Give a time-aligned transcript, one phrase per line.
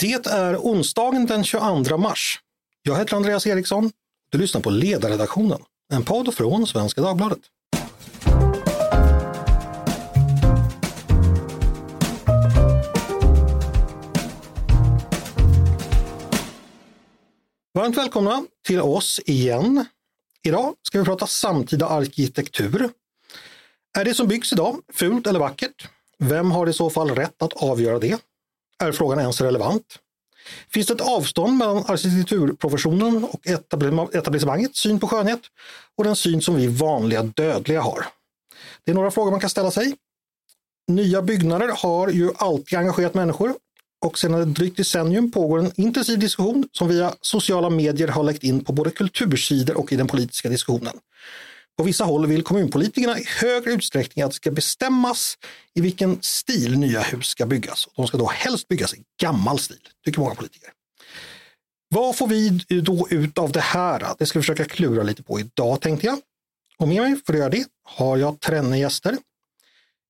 [0.00, 2.40] Det är onsdagen den 22 mars.
[2.82, 3.92] Jag heter Andreas Eriksson.
[4.30, 7.38] Du lyssnar på Ledarredaktionen, en podd från Svenska Dagbladet.
[17.74, 19.86] Varmt välkomna till oss igen.
[20.42, 22.90] Idag ska vi prata samtida arkitektur.
[23.98, 25.88] Är det som byggs idag fult eller vackert?
[26.18, 28.18] Vem har i så fall rätt att avgöra det?
[28.78, 29.98] Är frågan ens relevant?
[30.68, 33.46] Finns det ett avstånd mellan arkitekturprofessionen och
[34.14, 35.40] etablissemangets syn på skönhet
[35.96, 38.06] och den syn som vi vanliga dödliga har?
[38.84, 39.94] Det är några frågor man kan ställa sig.
[40.88, 43.54] Nya byggnader har ju alltid engagerat människor
[44.04, 48.44] och sedan ett drygt decennium pågår en intensiv diskussion som via sociala medier har läckt
[48.44, 50.98] in på både kultursidor och i den politiska diskussionen.
[51.76, 55.38] På vissa håll vill kommunpolitikerna i högre utsträckning att det ska bestämmas
[55.74, 57.88] i vilken stil nya hus ska byggas.
[57.96, 60.70] De ska då helst byggas i gammal stil, tycker många politiker.
[61.88, 62.48] Vad får vi
[62.82, 64.14] då ut av det här?
[64.18, 66.18] Det ska vi försöka klura lite på idag tänkte jag.
[66.78, 69.16] Och med mig för att göra det har jag tränne gäster.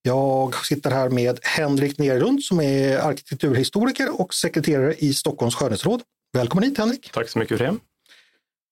[0.02, 6.02] Jag sitter här med Henrik Nerlund som är arkitekturhistoriker och sekreterare i Stockholms skönhetsråd.
[6.32, 7.10] Välkommen hit Henrik!
[7.12, 7.76] Tack så mycket för det!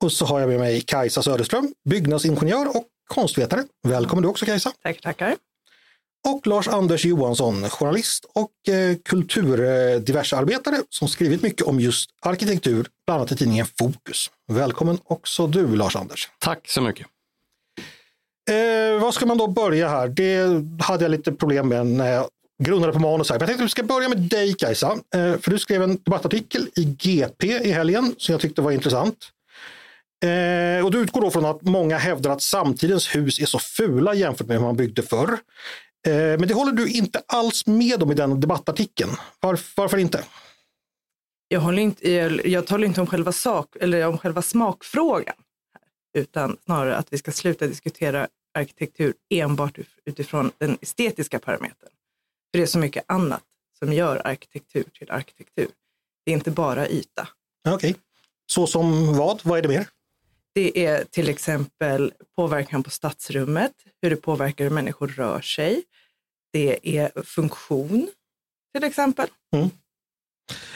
[0.03, 3.65] Och så har jag med mig Kajsa Söderström, byggnadsingenjör och konstvetare.
[3.89, 4.73] Välkommen du också Kajsa!
[4.83, 5.37] Tack, tackar!
[6.29, 13.33] Och Lars-Anders Johansson, journalist och eh, kulturdiversarbetare som skrivit mycket om just arkitektur, bland annat
[13.33, 14.31] i tidningen Fokus.
[14.53, 16.29] Välkommen också du Lars-Anders!
[16.39, 17.07] Tack så mycket!
[18.51, 20.09] Eh, vad ska man då börja här?
[20.09, 20.47] Det
[20.85, 22.29] hade jag lite problem med när jag
[22.63, 23.31] grundade på manus.
[23.31, 23.39] Här.
[23.39, 24.93] Men jag tänkte att vi ska börja med dig Kajsa.
[25.15, 29.17] Eh, för du skrev en debattartikel i GP i helgen som jag tyckte var intressant.
[30.23, 34.15] Eh, och du utgår då från att många hävdar att samtidens hus är så fula
[34.15, 35.39] jämfört med hur man byggde förr.
[36.07, 39.11] Eh, men det håller du inte alls med om i den debattartikeln.
[39.41, 40.25] Var, varför inte?
[41.49, 45.35] Jag, håller inte, jag, jag talar inte om själva, sak, eller om själva smakfrågan,
[46.19, 51.91] utan snarare att vi ska sluta diskutera arkitektur enbart utifrån den estetiska parametern.
[52.51, 53.43] För det är så mycket annat
[53.79, 55.69] som gör arkitektur till arkitektur.
[56.25, 57.29] Det är inte bara yta.
[57.69, 57.95] Okej, okay.
[58.47, 59.41] så som vad?
[59.45, 59.87] Vad är det mer?
[60.55, 65.83] Det är till exempel påverkan på stadsrummet, hur det påverkar hur människor rör sig.
[66.53, 68.09] Det är funktion
[68.75, 69.29] till exempel.
[69.57, 69.71] Mm.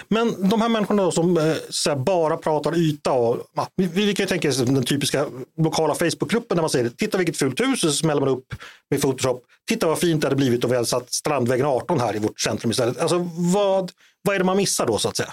[0.08, 4.24] Men de här människorna som eh, här, bara pratar yta och ja, vi, vi kan
[4.24, 5.26] ju tänka oss den typiska
[5.58, 8.54] lokala Facebookgruppen där man säger titta vilket fult hus och så smäller man upp
[8.90, 9.44] med Photoshop.
[9.68, 12.40] Titta vad fint det hade blivit om vi hade satt Strandvägen 18 här i vårt
[12.40, 12.98] centrum istället.
[12.98, 13.92] Alltså vad,
[14.22, 15.32] vad är det man missar då så att säga?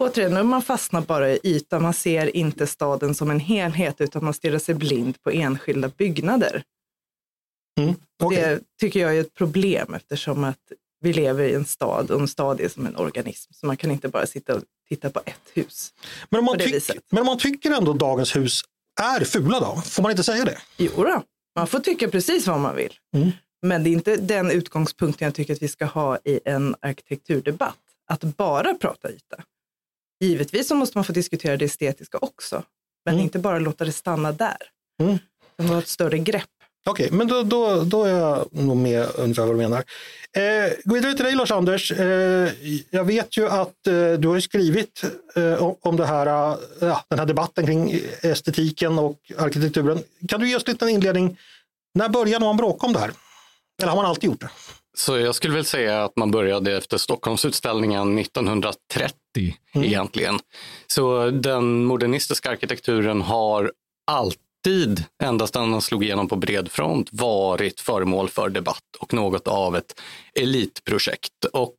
[0.00, 1.82] Återigen, man fastnar bara i ytan.
[1.82, 6.62] Man ser inte staden som en helhet utan man stirrar sig blind på enskilda byggnader.
[7.80, 8.40] Mm, okay.
[8.40, 12.28] Det tycker jag är ett problem eftersom att vi lever i en stad och en
[12.28, 13.52] stad är som en organism.
[13.52, 15.92] Så man kan inte bara sitta och titta på ett hus.
[16.30, 18.60] Men om man, tyck, men om man tycker ändå dagens hus
[19.00, 19.82] är fula då?
[19.84, 20.58] Får man inte säga det?
[20.76, 21.22] Jo då,
[21.56, 22.92] man får tycka precis vad man vill.
[23.16, 23.30] Mm.
[23.62, 27.78] Men det är inte den utgångspunkten jag tycker att vi ska ha i en arkitekturdebatt.
[28.06, 29.44] Att bara prata yta.
[30.20, 32.62] Givetvis så måste man få diskutera det estetiska också,
[33.04, 33.24] men mm.
[33.24, 34.56] inte bara låta det stanna där.
[35.02, 35.18] Mm.
[35.56, 36.44] Det ha ett större grepp.
[36.86, 39.84] Okej, okay, men då, då, då är jag nog med ungefär vad du menar.
[40.36, 41.92] Eh, gå vidare till dig Lars-Anders.
[41.92, 42.52] Eh,
[42.90, 45.04] jag vet ju att eh, du har skrivit
[45.36, 46.52] eh, om det här,
[46.82, 50.02] eh, den här debatten kring estetiken och arkitekturen.
[50.28, 51.38] Kan du ge oss lite en inledning?
[51.94, 53.10] När började man bråka om det här?
[53.82, 54.50] Eller har man alltid gjort det?
[54.96, 59.14] Så jag skulle väl säga att man började efter Stockholmsutställningen 1930
[59.74, 59.86] mm.
[59.86, 60.38] egentligen.
[60.86, 63.72] Så den modernistiska arkitekturen har
[64.10, 69.48] alltid, ända sedan den slog igenom på bred front, varit föremål för debatt och något
[69.48, 70.00] av ett
[70.34, 71.44] elitprojekt.
[71.52, 71.76] Och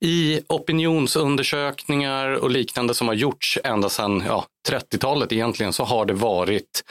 [0.00, 6.14] i opinionsundersökningar och liknande som har gjorts ända sedan ja, 30-talet egentligen så har det
[6.14, 6.84] varit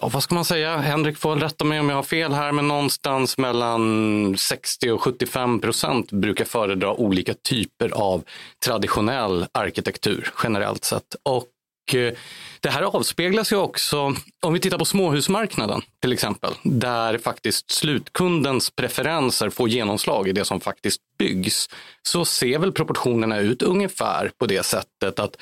[0.00, 2.68] ja, vad ska man säga, Henrik får rätta mig om jag har fel här, men
[2.68, 8.24] någonstans mellan 60 och 75 procent brukar föredra olika typer av
[8.64, 11.16] traditionell arkitektur generellt sett.
[11.22, 12.12] Och eh,
[12.60, 14.14] det här avspeglas ju också,
[14.46, 20.44] om vi tittar på småhusmarknaden till exempel, där faktiskt slutkundens preferenser får genomslag i det
[20.44, 21.68] som faktiskt byggs,
[22.02, 25.36] så ser väl proportionerna ut ungefär på det sättet att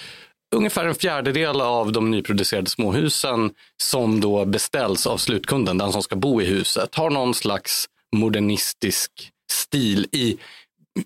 [0.55, 3.51] ungefär en fjärdedel av de nyproducerade småhusen
[3.83, 9.11] som då beställs av slutkunden, den som ska bo i huset, har någon slags modernistisk
[9.53, 10.39] stil i,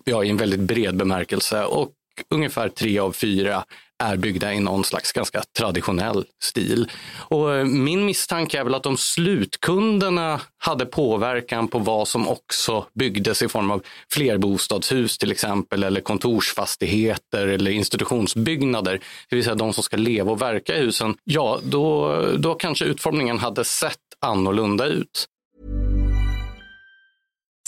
[0.03, 1.63] ja, i en väldigt bred bemärkelse.
[1.63, 1.91] Och
[2.29, 3.63] ungefär tre av fyra
[4.01, 6.89] är byggda i någon slags ganska traditionell stil.
[7.17, 12.85] Och eh, min misstanke är väl att om slutkunderna hade påverkan på vad som också
[12.93, 13.83] byggdes i form av
[14.13, 18.99] flerbostadshus till exempel, eller kontorsfastigheter eller institutionsbyggnader,
[19.29, 22.85] det vill säga de som ska leva och verka i husen, ja, då, då kanske
[22.85, 25.27] utformningen hade sett annorlunda ut.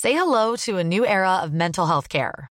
[0.02, 2.53] Say hello to a new era of mental health care.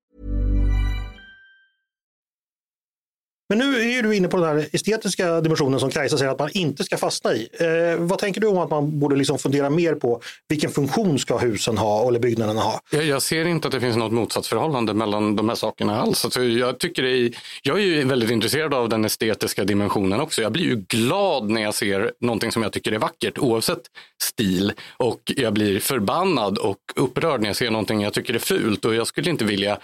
[3.51, 6.49] Men nu är du inne på den här estetiska dimensionen som Kajsa säger att man
[6.53, 7.49] inte ska fastna i.
[7.59, 11.37] Eh, vad tänker du om att man borde liksom fundera mer på vilken funktion ska
[11.37, 12.81] husen ha eller byggnaderna ha?
[12.91, 16.25] Jag, jag ser inte att det finns något motsatsförhållande mellan de här sakerna alls.
[16.25, 17.31] Alltså jag, tycker är,
[17.63, 20.41] jag är ju väldigt intresserad av den estetiska dimensionen också.
[20.41, 23.81] Jag blir ju glad när jag ser någonting som jag tycker är vackert oavsett
[24.23, 28.85] stil och jag blir förbannad och upprörd när jag ser någonting jag tycker är fult
[28.85, 29.77] och jag skulle inte vilja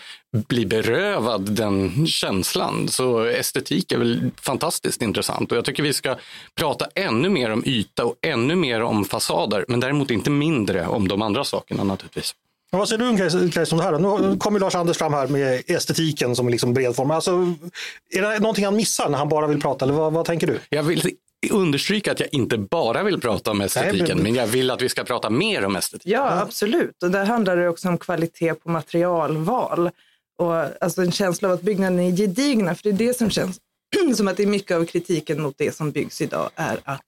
[0.48, 2.88] bli berövad den känslan.
[2.88, 6.16] Så estetik är väl fantastiskt intressant och jag tycker vi ska
[6.56, 11.07] prata ännu mer om yta och ännu mer om fasader, men däremot inte mindre om
[11.07, 12.36] de andra sakerna naturligtvis.
[12.72, 14.00] Ja, vad säger du om det här?
[14.00, 17.12] Nu kommer Lars-Anders fram här med estetiken som liksom bred form.
[17.12, 17.31] Alltså,
[18.10, 20.60] är det någonting han missar när han bara vill prata eller vad, vad tänker du?
[20.69, 21.12] Jag vill
[21.51, 24.24] understryka att jag inte bara vill prata om estetiken, Nej, men...
[24.24, 24.36] men...
[24.36, 26.12] jag vill att vi ska prata mer om estetik.
[26.12, 27.04] Ja, absolut.
[27.04, 29.89] Och där handlar det också om kvalitet på materialval.
[30.38, 33.60] Och alltså en känsla av att byggnaden är gedigna, för det är det som känns
[34.16, 37.06] som att det är mycket av kritiken mot det som byggs idag är att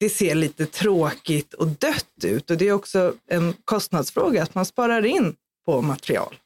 [0.00, 2.50] det ser lite tråkigt och dött ut.
[2.50, 5.36] Och det är också en kostnadsfråga, att man sparar in
[5.66, 6.36] på material.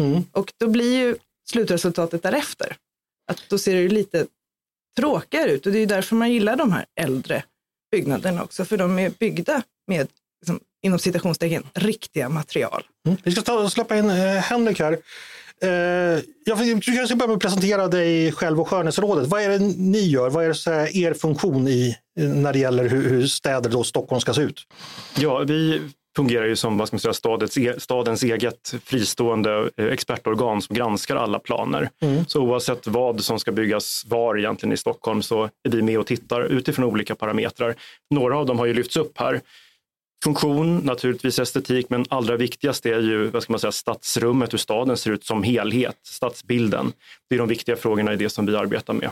[0.00, 0.22] Mm.
[0.32, 1.16] Och då blir ju
[1.50, 2.76] slutresultatet därefter.
[3.32, 4.26] Att då ser det lite
[4.96, 7.44] tråkigare ut och det är därför man gillar de här äldre
[7.90, 10.08] byggnaderna också, för de är byggda med
[10.40, 12.82] liksom, inom citationstecken riktiga material.
[13.06, 13.18] Mm.
[13.24, 14.98] Vi ska ta släppa in eh, Henrik här.
[15.62, 15.70] Eh,
[16.44, 19.28] jag kanske ska börja med att presentera dig själv och Skönhetsrådet.
[19.28, 20.30] Vad är det ni gör?
[20.30, 23.84] Vad är det så här, er funktion i, när det gäller hur, hur städer då
[23.84, 24.62] Stockholm ska se ut?
[25.18, 25.80] Ja, vi
[26.16, 30.76] fungerar ju som vad ska man säga, stadens, e, stadens eget fristående eh, expertorgan som
[30.76, 31.90] granskar alla planer.
[32.00, 32.24] Mm.
[32.26, 36.06] Så oavsett vad som ska byggas var egentligen i Stockholm så är vi med och
[36.06, 37.74] tittar utifrån olika parametrar.
[38.10, 39.40] Några av dem har ju lyfts upp här.
[40.24, 44.96] Funktion, naturligtvis estetik, men allra viktigast är ju vad ska man säga, stadsrummet, hur staden
[44.96, 46.92] ser ut som helhet, stadsbilden.
[47.28, 49.10] Det är de viktiga frågorna i det som vi arbetar med.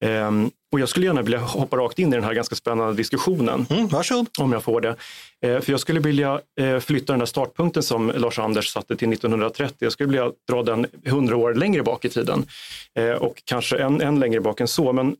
[0.00, 3.66] Ehm, och jag skulle gärna vilja hoppa rakt in i den här ganska spännande diskussionen.
[3.70, 4.26] Mm, varsågod.
[4.38, 4.96] Om jag får det.
[5.42, 9.76] Ehm, för jag skulle vilja eh, flytta den där startpunkten som Lars-Anders satte till 1930.
[9.78, 12.46] Jag skulle vilja dra den hundra år längre bak i tiden.
[12.94, 14.92] Ehm, och kanske än, än längre bak än så.
[14.92, 15.16] Men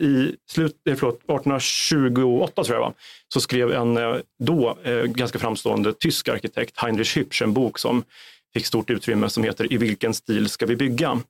[0.00, 2.92] i slut, eh, förlåt, 1828 tror jag va,
[3.28, 8.04] så skrev en eh, då ganska framstående tysk arkitekt, Heinrich Hübsch, en bok som
[8.54, 11.20] fick stort utrymme som heter I vilken stil ska vi bygga?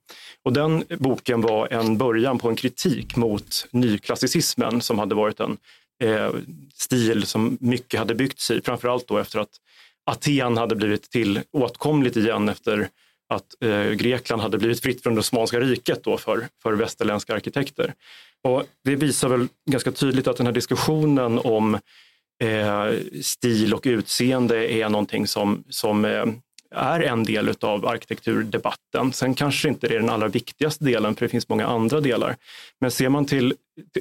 [0.43, 5.57] Och den boken var en början på en kritik mot nyklassicismen som hade varit en
[6.03, 6.31] eh,
[6.73, 9.49] stil som mycket hade byggts i, framförallt då efter att
[10.05, 12.89] Aten hade blivit till åtkomligt igen efter
[13.29, 17.93] att eh, Grekland hade blivit fritt från det Osmanska riket då för, för västerländska arkitekter.
[18.43, 21.79] Och det visar väl ganska tydligt att den här diskussionen om
[22.43, 26.25] eh, stil och utseende är någonting som, som eh,
[26.75, 29.13] är en del av arkitekturdebatten.
[29.13, 32.35] Sen kanske inte det är den allra viktigaste delen, för det finns många andra delar.
[32.79, 33.53] Men ser man till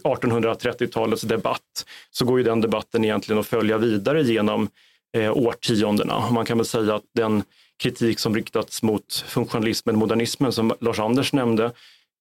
[0.05, 4.69] 1830-talets debatt så går ju den debatten egentligen att följa vidare genom
[5.17, 6.31] eh, årtiondena.
[6.31, 7.43] Man kan väl säga att den
[7.83, 11.73] kritik som riktats mot funktionalismen modernismen som Lars-Anders nämnde,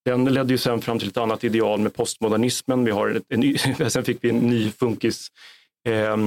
[0.05, 2.85] den ledde ju sen fram till ett annat ideal med postmodernismen.
[2.85, 5.27] Vi har en, en, sen fick vi en ny funkis
[5.87, 6.17] eh,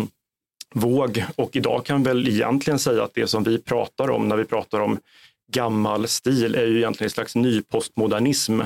[0.74, 4.44] våg och idag kan väl egentligen säga att det som vi pratar om när vi
[4.44, 4.98] pratar om
[5.52, 8.60] gammal stil är ju egentligen en slags ny postmodernism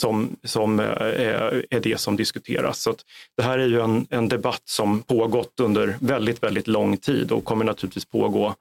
[0.00, 2.82] som, som är, är det som diskuteras.
[2.82, 2.94] Så
[3.36, 7.44] det här är ju en, en debatt som pågått under väldigt, väldigt lång tid och
[7.44, 8.54] kommer naturligtvis pågå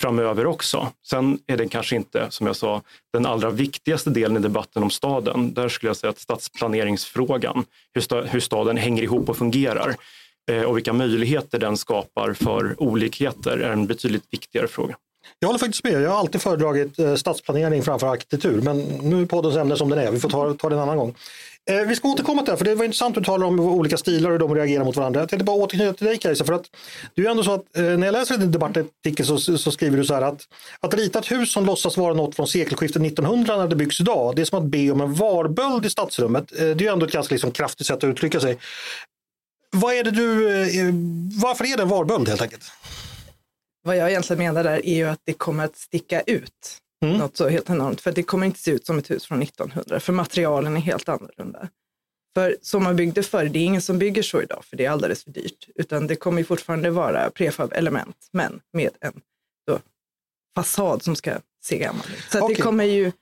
[0.00, 0.88] framöver också.
[1.06, 2.82] Sen är det kanske inte, som jag sa,
[3.12, 5.54] den allra viktigaste delen i debatten om staden.
[5.54, 9.96] Där skulle jag säga att stadsplaneringsfrågan, hur, hur staden hänger ihop och fungerar
[10.50, 14.96] Eh, och vilka möjligheter den skapar för olikheter är en betydligt viktigare fråga.
[15.38, 16.02] Jag håller faktiskt med.
[16.02, 19.98] Jag har alltid föredragit eh, stadsplanering framför arkitektur, men nu är poddens ämne som den
[19.98, 20.10] är.
[20.10, 21.14] Vi får ta, ta det en annan gång.
[21.70, 23.96] Eh, vi ska återkomma till det, för det var intressant att du talar om olika
[23.96, 25.20] stilar och hur de reagerar mot varandra.
[25.20, 26.66] Jag tänkte bara återknyta till dig Kajsa, för att
[27.14, 30.04] det är ändå så att eh, när jag läser din debattartikel så, så, skriver du
[30.04, 30.42] så här att
[30.80, 34.36] att rita ett hus som låtsas vara något från sekelskiftet 1900 när det byggs idag,
[34.36, 36.52] det är som att be om en varböld i stadsrummet.
[36.52, 38.58] Eh, det är ju ändå ett ganska liksom, kraftigt sätt att uttrycka sig.
[39.74, 40.94] Vad är det du, eh,
[41.42, 42.72] varför är det en varböld helt enkelt?
[43.82, 47.18] Vad jag egentligen menar där är ju att det kommer att sticka ut mm.
[47.18, 48.00] något så helt enormt.
[48.00, 51.08] För det kommer inte se ut som ett hus från 1900, för materialen är helt
[51.08, 51.68] annorlunda.
[52.34, 54.90] För som man byggde förr, det är ingen som bygger så idag, för det är
[54.90, 55.68] alldeles för dyrt.
[55.74, 59.20] Utan det kommer fortfarande vara prefab-element, men med en
[59.66, 59.78] då,
[60.54, 61.32] fasad som ska
[61.64, 62.32] se gammal ut.
[62.32, 62.54] Så okay.
[62.54, 63.12] det kommer ju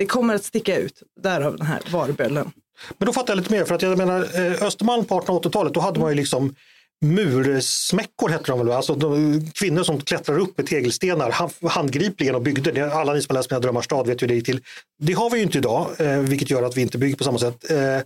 [0.00, 2.52] det kommer att sticka ut, därav den här varbölden.
[2.98, 5.80] Men då fattar jag lite mer, för att jag menar eh, Östermalm på 1880-talet, då
[5.80, 6.54] hade man ju liksom
[7.00, 11.34] mursmäckor hette de väl, alltså de, kvinnor som klättrar upp med tegelstenar
[11.68, 12.94] handgripligen och byggde.
[12.94, 14.60] Alla ni som har läst Mina drömmars stad vet hur det gick till.
[14.98, 17.38] Det har vi ju inte idag, eh, vilket gör att vi inte bygger på samma
[17.38, 17.70] sätt.
[17.70, 17.98] Eh,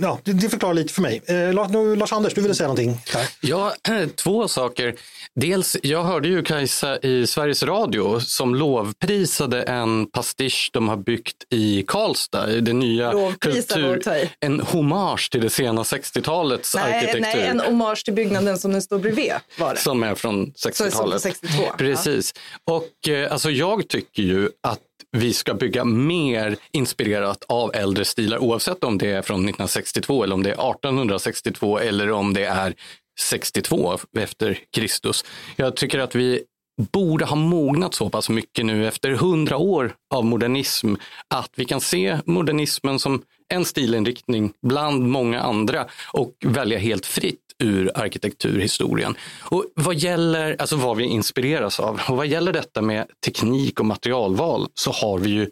[0.00, 1.22] Ja, det, förklarar lite för mig.
[1.26, 1.52] Eh,
[1.96, 2.98] Lars-Anders, du ville säga någonting?
[3.14, 3.28] Här.
[3.40, 3.74] Ja,
[4.16, 4.94] två saker.
[5.34, 11.36] Dels, jag hörde ju Kajsa i Sveriges Radio som lovprisade en pastisch de har byggt
[11.50, 12.46] i Karlstad.
[12.46, 14.02] Det nya kultur,
[14.40, 17.20] en hommage till det sena 60-talets arkitektur.
[17.20, 19.80] Nej, en hommage till byggnaden som den står bredvid var det.
[19.80, 21.22] Som är från 60-talet.
[21.22, 21.62] 62.
[21.78, 22.32] Precis.
[22.64, 22.74] Ja.
[22.74, 28.38] Och eh, alltså, jag tycker ju att vi ska bygga mer inspirerat av äldre stilar
[28.38, 32.74] oavsett om det är från 1962 eller om det är 1862 eller om det är
[33.20, 35.24] 62 efter Kristus.
[35.56, 36.42] Jag tycker att vi
[36.92, 40.94] borde ha mognat så pass mycket nu efter hundra år av modernism
[41.28, 47.38] att vi kan se modernismen som en stilinriktning bland många andra och välja helt fritt
[47.58, 49.14] ur arkitekturhistorien.
[49.40, 53.86] Och vad gäller alltså vad vi inspireras av och vad gäller detta med teknik och
[53.86, 55.50] materialval så har vi ju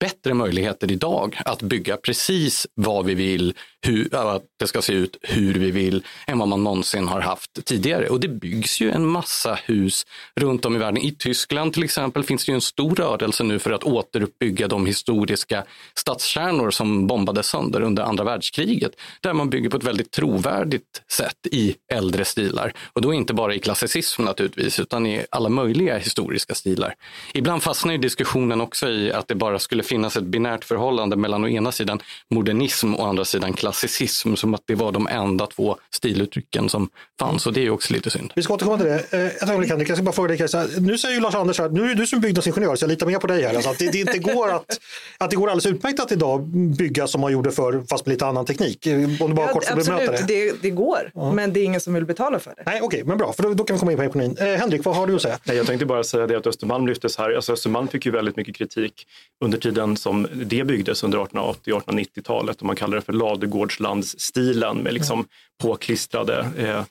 [0.00, 3.54] bättre möjligheter idag att bygga precis vad vi vill,
[3.86, 7.20] hur, äh, att det ska se ut hur vi vill, än vad man någonsin har
[7.20, 8.08] haft tidigare.
[8.08, 11.02] Och det byggs ju en massa hus runt om i världen.
[11.02, 14.86] I Tyskland till exempel finns det ju en stor rörelse nu för att återuppbygga de
[14.86, 15.64] historiska
[15.94, 21.46] stadskärnor som bombades sönder under andra världskriget, där man bygger på ett väldigt trovärdigt sätt
[21.50, 22.72] i äldre stilar.
[22.92, 26.94] Och då inte bara i klassicism naturligtvis, utan i alla möjliga historiska stilar.
[27.34, 31.44] Ibland fastnar ju diskussionen också i att det bara skulle finnas ett binärt förhållande mellan
[31.44, 35.46] å ena sidan modernism och å andra sidan klassicism, som att det var de enda
[35.46, 37.46] två stiluttrycken som fanns.
[37.46, 38.32] Och det är också lite synd.
[38.36, 39.12] Vi ska återkomma till det.
[39.12, 40.66] Eh, ett ögonblick Henrik, jag ska bara fråga dig Kajsa.
[40.78, 43.06] Nu säger ju Lars Anders att nu är det du som byggnadsingenjör, så jag litar
[43.06, 43.54] mer på dig här.
[43.54, 44.80] Alltså att det, det, inte går att,
[45.18, 48.26] att det går alldeles utmärkt att idag bygga som man gjorde förr, fast med lite
[48.26, 48.86] annan teknik.
[49.20, 50.24] Om du bara ja, kort absolut, det.
[50.26, 50.62] det.
[50.62, 51.32] Det, går, ja.
[51.32, 52.62] men det är ingen som vill betala för det.
[52.66, 54.36] Nej, okej, okay, men bra, för då, då, kan vi komma in på ekonomin.
[54.38, 55.38] Eh, Henrik, vad har du att säga?
[55.44, 57.32] Nej, jag tänkte bara säga det att Östermalm lyftes här.
[57.32, 59.06] Alltså Östermalm fick ju väldigt mycket kritik
[59.44, 65.26] under tiden som det byggdes under 1880-1890-talet och man kallar det för ladugårdslandsstilen med liksom
[65.58, 66.84] påklistrade eh,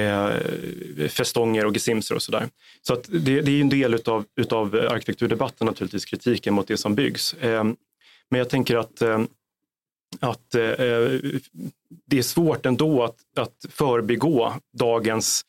[0.00, 2.48] eh, festonger och gesimser och sådär.
[2.82, 6.94] Så att det, det är en del utav, utav arkitekturdebatten naturligtvis, kritiken mot det som
[6.94, 7.34] byggs.
[7.34, 7.64] Eh,
[8.30, 9.22] men jag tänker att eh,
[10.20, 10.60] att eh,
[12.06, 15.44] det är svårt ändå att, att förbigå dagens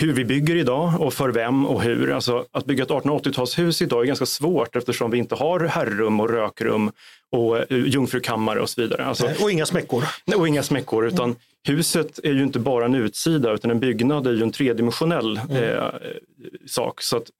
[0.00, 2.12] hur vi bygger idag och för vem och hur.
[2.12, 6.30] Alltså, att bygga ett 1880-talshus idag är ganska svårt eftersom vi inte har herrum och
[6.30, 6.90] rökrum
[7.32, 9.04] och uh, jungfrukammare och så vidare.
[9.04, 10.04] Alltså, och inga smäckor.
[10.36, 11.36] Och inga smäckor, utan mm.
[11.68, 15.62] huset är ju inte bara en utsida utan en byggnad är ju en tredimensionell mm.
[15.62, 15.84] eh,
[16.66, 17.02] sak.
[17.02, 17.30] Så att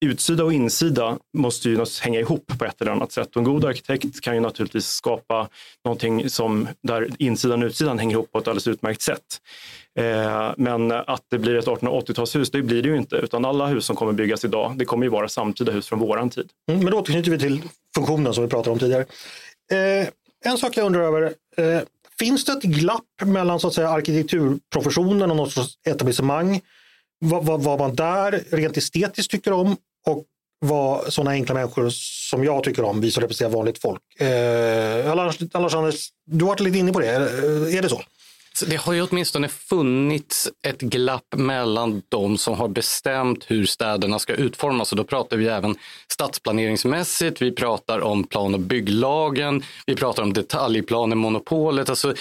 [0.00, 3.28] utsida och insida måste ju hänga ihop på ett eller annat sätt.
[3.30, 5.48] Och en god arkitekt kan ju naturligtvis skapa
[5.84, 9.40] någonting som där insidan och utsidan hänger ihop på ett alldeles utmärkt sätt.
[9.98, 13.84] Eh, men att det blir ett 1880-talshus, det blir det ju inte, utan alla hus
[13.84, 16.48] som kommer byggas idag, det kommer ju vara samtida hus från våran tid.
[16.70, 17.62] Mm, men då återknyter vi till
[17.94, 19.04] funktionen som vi pratade om tidigare.
[19.72, 20.08] Eh,
[20.44, 21.22] en sak jag undrar över,
[21.56, 21.82] eh,
[22.18, 26.60] finns det ett glapp mellan så att säga, arkitekturprofessionen och något sorts etablissemang?
[27.20, 29.76] Vad, vad, vad man där rent estetiskt tycker om
[30.06, 30.24] och
[30.60, 31.88] vad sådana enkla människor
[32.30, 34.00] som jag tycker om, vi som representerar vanligt folk.
[34.20, 35.38] Eh, Lars,
[35.74, 38.02] Anders, du har varit lite inne på det, eh, är det så?
[38.66, 44.34] det har ju åtminstone funnits ett glapp mellan de som har bestämt hur städerna ska
[44.34, 44.92] utformas.
[44.92, 45.76] Och då pratar vi även
[46.12, 51.90] stadsplaneringsmässigt, vi pratar om plan och bygglagen, vi pratar om detaljplanemonopolet.
[51.90, 52.14] Alltså,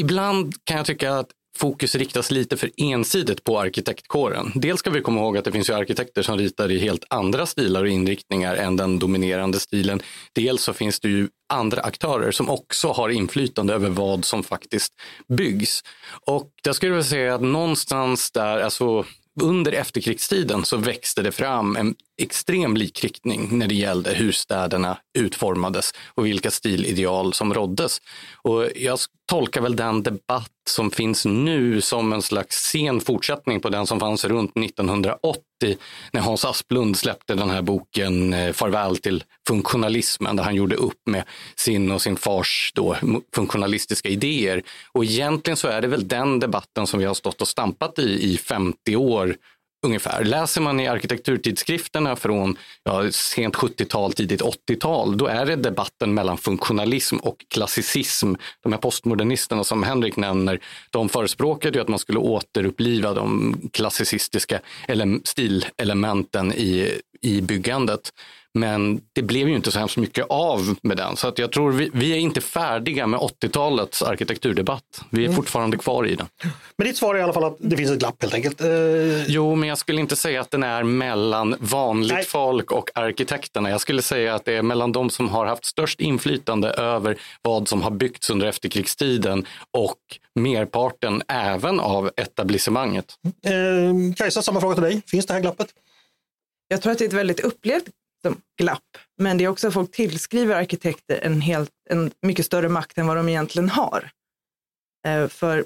[0.00, 4.52] ibland kan jag tycka att fokus riktas lite för ensidigt på arkitektkåren.
[4.54, 7.46] Dels ska vi komma ihåg att det finns ju arkitekter som ritar i helt andra
[7.46, 10.02] stilar och inriktningar än den dominerande stilen.
[10.32, 14.92] Dels så finns det ju andra aktörer som också har inflytande över vad som faktiskt
[15.28, 15.82] byggs.
[16.26, 19.04] Och jag skulle vilja säga att någonstans där, alltså
[19.42, 25.92] under efterkrigstiden så växte det fram en extrem likriktning när det gällde hur städerna utformades
[26.14, 28.00] och vilka stilideal som råddes.
[28.42, 33.68] Och jag tolkar väl den debatt som finns nu som en slags sen fortsättning på
[33.68, 35.42] den som fanns runt 1980
[36.12, 41.00] när Hans Asplund släppte den här boken eh, Farväl till funktionalismen där han gjorde upp
[41.06, 41.24] med
[41.56, 42.96] sin och sin fars då
[43.34, 44.62] funktionalistiska idéer.
[44.92, 48.32] Och egentligen så är det väl den debatten som vi har stått och stampat i
[48.32, 49.36] i 50 år
[49.84, 50.24] ungefär.
[50.24, 56.38] Läser man i arkitekturtidskrifterna från ja, sent 70-tal, tidigt 80-tal, då är det debatten mellan
[56.38, 58.34] funktionalism och klassicism.
[58.62, 60.60] De här postmodernisterna som Henrik nämner,
[60.90, 64.60] de förespråkade ju att man skulle återuppliva de klassicistiska
[65.24, 68.12] stilelementen i, i byggandet.
[68.58, 71.16] Men det blev ju inte så hemskt mycket av med den.
[71.16, 75.02] Så att jag tror vi, vi är inte färdiga med 80-talets arkitekturdebatt.
[75.10, 75.36] Vi är mm.
[75.36, 76.26] fortfarande kvar i den.
[76.78, 78.64] Men ditt svar är i alla fall att det finns ett glapp helt enkelt?
[78.64, 79.24] Uh...
[79.26, 82.24] Jo, men jag skulle inte säga att den är mellan vanligt Nej.
[82.24, 83.70] folk och arkitekterna.
[83.70, 87.68] Jag skulle säga att det är mellan de som har haft störst inflytande över vad
[87.68, 89.98] som har byggts under efterkrigstiden och
[90.34, 93.14] merparten även av etablissemanget.
[93.26, 95.02] Uh, Kajsa, samma fråga till dig.
[95.06, 95.68] Finns det här glappet?
[96.68, 97.84] Jag tror att det är ett väldigt upplevt
[98.58, 98.82] glapp.
[99.18, 103.06] Men det är också att folk tillskriver arkitekter en, helt, en mycket större makt än
[103.06, 104.10] vad de egentligen har.
[105.06, 105.64] Eh, för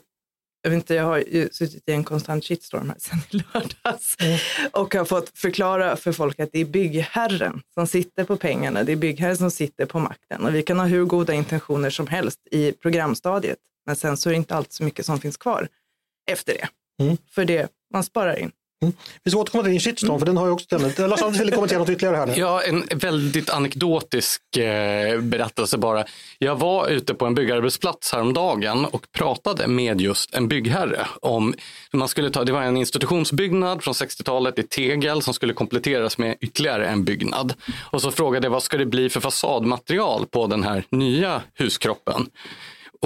[0.62, 4.17] jag, vet inte, jag har ju suttit i en konstant shitstorm här sedan i lördags
[4.21, 4.38] mm.
[4.73, 8.85] och har fått förklara för folk att det är byggherren som sitter på pengarna.
[8.85, 12.07] Det är byggherren som sitter på makten och vi kan ha hur goda intentioner som
[12.07, 13.59] helst i programstadiet.
[13.87, 15.69] Men sen så är det inte alltid så mycket som finns kvar
[16.31, 16.69] efter det.
[17.05, 17.17] Mm.
[17.31, 18.53] För det man sparar in.
[18.82, 18.94] Mm.
[19.25, 20.18] Vi ska återkomma till din shitstorm, mm.
[20.18, 20.99] för den har jag också ämnet.
[20.99, 22.26] Lars-Anders ville kommentera något ytterligare här.
[22.26, 22.35] Nu.
[22.37, 26.04] Ja, en väldigt anekdotisk eh, berättelse bara.
[26.38, 31.54] Jag var ute på en byggarbetsplats häromdagen och pratade med just en byggherre om
[31.92, 36.37] man skulle ta, det var en institutionsbyggnad från 60-talet i tegel som skulle kompletteras med
[36.40, 37.54] ytterligare en byggnad.
[37.90, 42.30] Och så frågade jag vad ska det bli för fasadmaterial på den här nya huskroppen?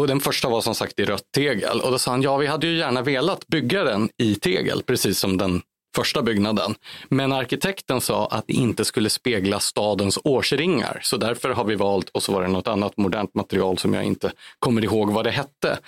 [0.01, 1.81] Och den första var som sagt i rött tegel.
[1.81, 5.19] Och då sa han, ja vi hade ju gärna velat bygga den i tegel, precis
[5.19, 5.63] som den
[5.97, 6.75] första byggnaden.
[7.09, 11.01] Men arkitekten sa att det inte skulle spegla stadens årsringar.
[11.03, 14.05] Så därför har vi valt, och så var det något annat modernt material som jag
[14.05, 15.79] inte kommer ihåg vad det hette.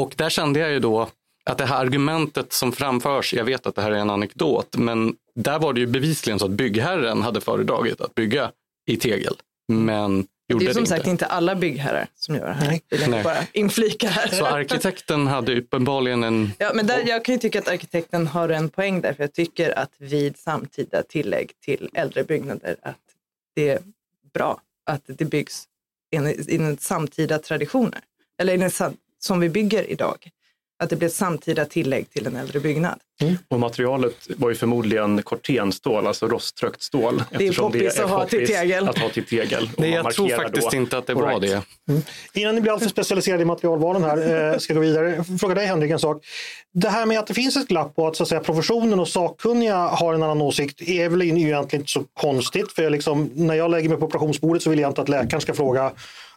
[0.00, 1.08] Och där kände jag ju då
[1.44, 5.14] att det här argumentet som framförs, jag vet att det här är en anekdot, men
[5.34, 8.50] där var det ju bevisligen så att byggherren hade föredragit att bygga
[8.86, 9.34] i tegel.
[9.72, 10.26] Men
[10.58, 12.66] det är som sagt inte alla byggherrar som gör det här.
[12.66, 12.82] Nej.
[12.90, 14.28] Vill jag bara inflika här.
[14.28, 16.52] Så arkitekten hade uppenbarligen en...
[16.58, 19.32] Ja, men där, jag kan ju tycka att arkitekten har en poäng där, för jag
[19.32, 22.96] tycker att vid samtida tillägg till äldre byggnader att
[23.54, 23.78] det är
[24.34, 25.64] bra att det byggs
[26.10, 28.00] enligt samtida traditioner.
[28.38, 28.72] Eller
[29.18, 30.30] som vi bygger idag
[30.80, 32.98] att det blev samtida tillägg till en äldre byggnad.
[33.20, 33.36] Mm.
[33.48, 37.22] Och materialet var ju förmodligen kortenstål, alltså rosttrökt stål.
[37.38, 38.88] Det är poppis att ha till tegel.
[38.88, 39.70] Att ha till tegel.
[39.78, 41.62] Nej, jag tror faktiskt inte att det var det.
[41.88, 42.02] Mm.
[42.32, 45.24] Innan ni blir alltför specialiserade i materialvalen här, eh, ska jag gå vidare.
[45.40, 46.24] Fråga dig Henrik en sak.
[46.72, 49.08] Det här med att det finns ett glapp och att, så att säga, professionen och
[49.08, 52.72] sakkunniga har en annan åsikt är väl egentligen inte så konstigt.
[52.72, 55.40] För jag liksom, när jag lägger mig på operationsbordet så vill jag inte att läkaren
[55.40, 55.92] ska fråga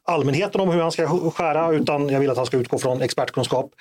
[0.06, 3.72] allmänheten om hur han ska skära utan jag vill att han ska utgå från expertkunskap.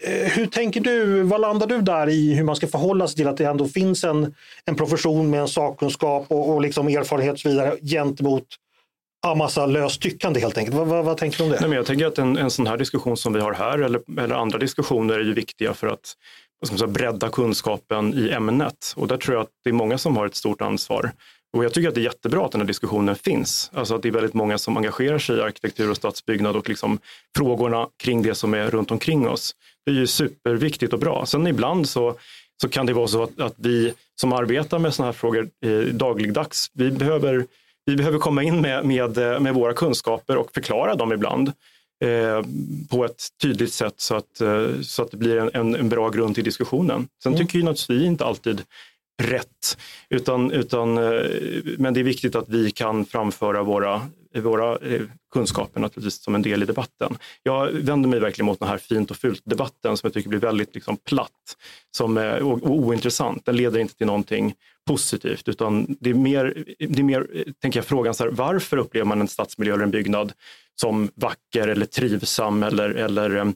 [0.00, 3.28] Eh, hur tänker du, vad landar du där i hur man ska förhålla sig till
[3.28, 7.40] att det ändå finns en, en profession med en sakkunskap och, och liksom erfarenhet och
[7.40, 8.44] så vidare gentemot
[9.26, 10.76] en massa löst tyckande helt enkelt.
[10.76, 11.60] Vad, vad, vad, tänker du om det?
[11.60, 14.20] Nej, men jag tänker att en, en sån här diskussion som vi har här eller,
[14.20, 16.14] eller andra diskussioner är ju viktiga för att
[16.60, 19.74] vad ska man säga, bredda kunskapen i ämnet och där tror jag att det är
[19.74, 21.12] många som har ett stort ansvar.
[21.56, 23.70] Och jag tycker att det är jättebra att den här diskussionen finns.
[23.74, 26.98] Alltså att det är väldigt många som engagerar sig i arkitektur och stadsbyggnad och liksom
[27.36, 29.54] frågorna kring det som är runt omkring oss.
[29.86, 31.26] Det är ju superviktigt och bra.
[31.26, 32.14] Sen ibland så,
[32.62, 35.80] så kan det vara så att, att vi som arbetar med sådana här frågor eh,
[35.80, 37.46] dagligdags, vi behöver,
[37.86, 41.52] vi behöver komma in med, med, med våra kunskaper och förklara dem ibland
[42.04, 42.42] eh,
[42.90, 46.08] på ett tydligt sätt så att, eh, så att det blir en, en, en bra
[46.08, 47.08] grund till diskussionen.
[47.22, 47.46] Sen mm.
[47.46, 48.62] tycker ju naturligtvis vi inte alltid
[49.22, 49.78] rätt.
[50.10, 51.22] Utan, utan, eh,
[51.78, 54.02] men det är viktigt att vi kan framföra våra,
[54.34, 55.02] våra eh,
[55.32, 57.16] kunskaper naturligtvis som en del i debatten.
[57.42, 60.74] Jag vänder mig verkligen mot den här fint och fult-debatten som jag tycker blir väldigt
[60.74, 61.56] liksom platt
[61.96, 63.44] som, och, och ointressant.
[63.44, 64.54] Den leder inte till någonting
[64.88, 68.76] positivt utan det är mer, det är mer eh, tänker jag, frågan så här, varför
[68.76, 70.32] upplever man en stadsmiljö eller en byggnad
[70.80, 73.52] som vacker eller trivsam eller, eller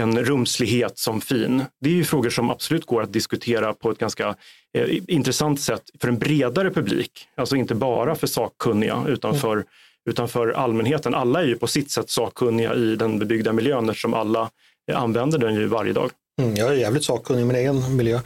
[0.00, 1.64] en rumslighet som fin.
[1.80, 4.34] Det är ju frågor som absolut går att diskutera på ett ganska
[4.78, 7.28] eh, intressant sätt för en bredare publik.
[7.36, 9.40] Alltså inte bara för sakkunniga utan mm.
[9.40, 9.64] för,
[10.10, 11.14] utan för allmänheten.
[11.14, 14.50] Alla är ju på sitt sätt sakkunniga i den bebyggda miljön eftersom alla
[14.92, 16.10] använder den ju varje dag.
[16.42, 18.20] Mm, jag är jävligt sakkunnig i min egen miljö.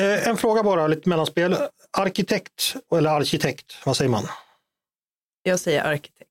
[0.00, 1.56] Eh, en fråga bara, lite mellanspel.
[1.90, 4.24] Arkitekt eller arkitekt, vad säger man?
[5.42, 6.25] Jag säger arkitekt.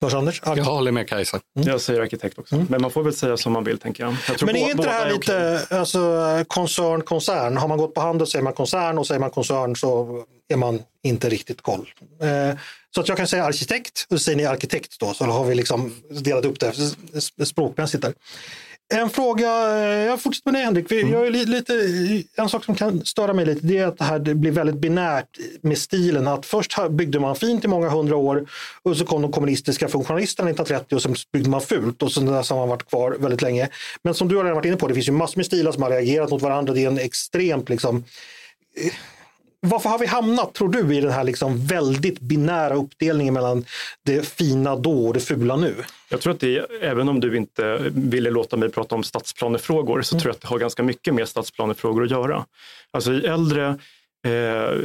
[0.00, 0.42] Lars-Anders?
[0.44, 1.40] Jag håller med Kajsa.
[1.56, 1.68] Mm.
[1.68, 2.54] Jag säger arkitekt också.
[2.54, 2.66] Mm.
[2.70, 4.16] Men man får väl säga som man vill tänker jag.
[4.28, 5.78] jag Men är inte det här lite okay.
[5.78, 7.56] alltså, koncern, koncern?
[7.56, 10.82] Har man gått på handel säger man koncern och säger man koncern så är man
[11.02, 11.88] inte riktigt koll.
[12.22, 12.58] Eh,
[12.94, 15.54] så att jag kan säga arkitekt och så säger ni arkitekt då så har vi
[15.54, 18.14] liksom delat upp det språkmässigt där.
[18.94, 20.92] En fråga, eh, jag fortsätter med dig Henrik.
[20.92, 21.12] Mm.
[21.12, 21.74] Jag är lite,
[22.36, 25.38] en sak som kan störa mig lite det är att det här blir väldigt binärt
[25.60, 26.28] med stilen.
[26.28, 28.46] Att först byggde man fint i många hundra år
[28.82, 32.50] och så kom de kommunistiska funktionalisterna 1930 och sen byggde man fult och sen dess
[32.50, 33.68] har man varit kvar väldigt länge.
[34.02, 35.82] Men som du har redan varit inne på, det finns ju massor med stilar som
[35.82, 36.74] har reagerat mot varandra.
[36.74, 38.04] Det är en extremt liksom
[38.76, 38.92] eh,
[39.60, 43.64] varför har vi hamnat, tror du, i den här liksom väldigt binära uppdelningen mellan
[44.04, 45.74] det fina då och det fula nu?
[46.08, 50.14] Jag tror att det, även om du inte ville låta mig prata om stadsplanefrågor, så
[50.14, 50.20] mm.
[50.22, 52.44] tror jag att det har ganska mycket med stadsplanefrågor att göra.
[52.90, 53.78] Alltså i äldre
[54.26, 54.80] eh,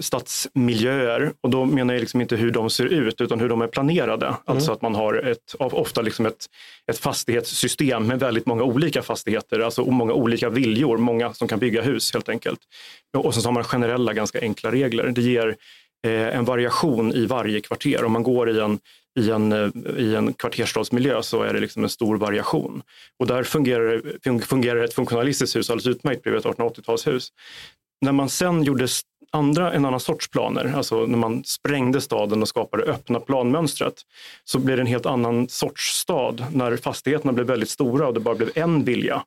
[0.00, 1.32] stadsmiljöer.
[1.40, 4.26] Och då menar jag liksom inte hur de ser ut utan hur de är planerade.
[4.26, 4.38] Mm.
[4.44, 6.46] Alltså att man har ett, ofta liksom ett,
[6.90, 11.82] ett fastighetssystem med väldigt många olika fastigheter, alltså många olika viljor, många som kan bygga
[11.82, 12.60] hus helt enkelt.
[13.16, 15.08] Och så har man generella, ganska enkla regler.
[15.08, 15.56] Det ger
[16.06, 18.04] eh, en variation i varje kvarter.
[18.04, 18.78] Om man går i en,
[19.20, 22.82] i en, eh, i en kvarterstadsmiljö så är det liksom en stor variation.
[23.18, 27.28] Och där fungerar, fungerar ett funktionalistiskt hus alldeles utmärkt bredvid ett 1880-talshus
[28.00, 28.88] när man sen gjorde
[29.32, 33.94] andra, en annan sorts planer, alltså när man sprängde staden och skapade öppna planmönstret,
[34.44, 38.20] så blev det en helt annan sorts stad när fastigheterna blev väldigt stora och det
[38.20, 39.22] bara blev en vilja.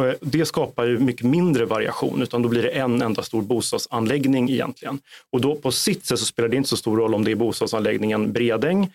[0.00, 4.50] Eh, det skapar ju mycket mindre variation, utan då blir det en enda stor bostadsanläggning
[4.50, 4.98] egentligen.
[5.30, 7.36] Och då på sitt sätt så spelar det inte så stor roll om det är
[7.36, 8.92] bostadsanläggningen Bredäng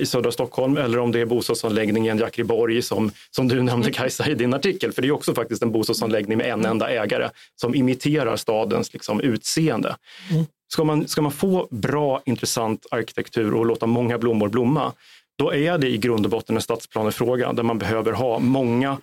[0.00, 3.92] i södra Stockholm eller om det är bostadsanläggningen Jakriborg som, som du nämnde mm.
[3.92, 4.92] Kajsa i din artikel.
[4.92, 9.20] För det är också faktiskt en bostadsanläggning med en enda ägare som imiterar stadens liksom,
[9.20, 9.96] utseende.
[10.30, 10.44] Mm.
[10.72, 14.92] Ska, man, ska man få bra, intressant arkitektur och låta många blommor blomma,
[15.38, 18.98] då är det i grund och botten en stadsplanefråga där man behöver ha många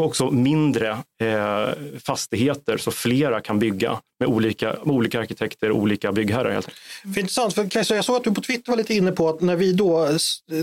[0.00, 0.90] också mindre
[1.22, 1.68] eh,
[2.04, 6.52] fastigheter så flera kan bygga med olika, med olika arkitekter och olika byggherrar.
[6.52, 6.68] Helt
[7.14, 9.40] för intressant, för Kajsa, jag såg att du på Twitter var lite inne på att
[9.40, 10.08] när vi då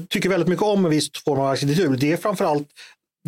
[0.10, 2.68] tycker väldigt mycket om en viss form av arkitektur, det är framförallt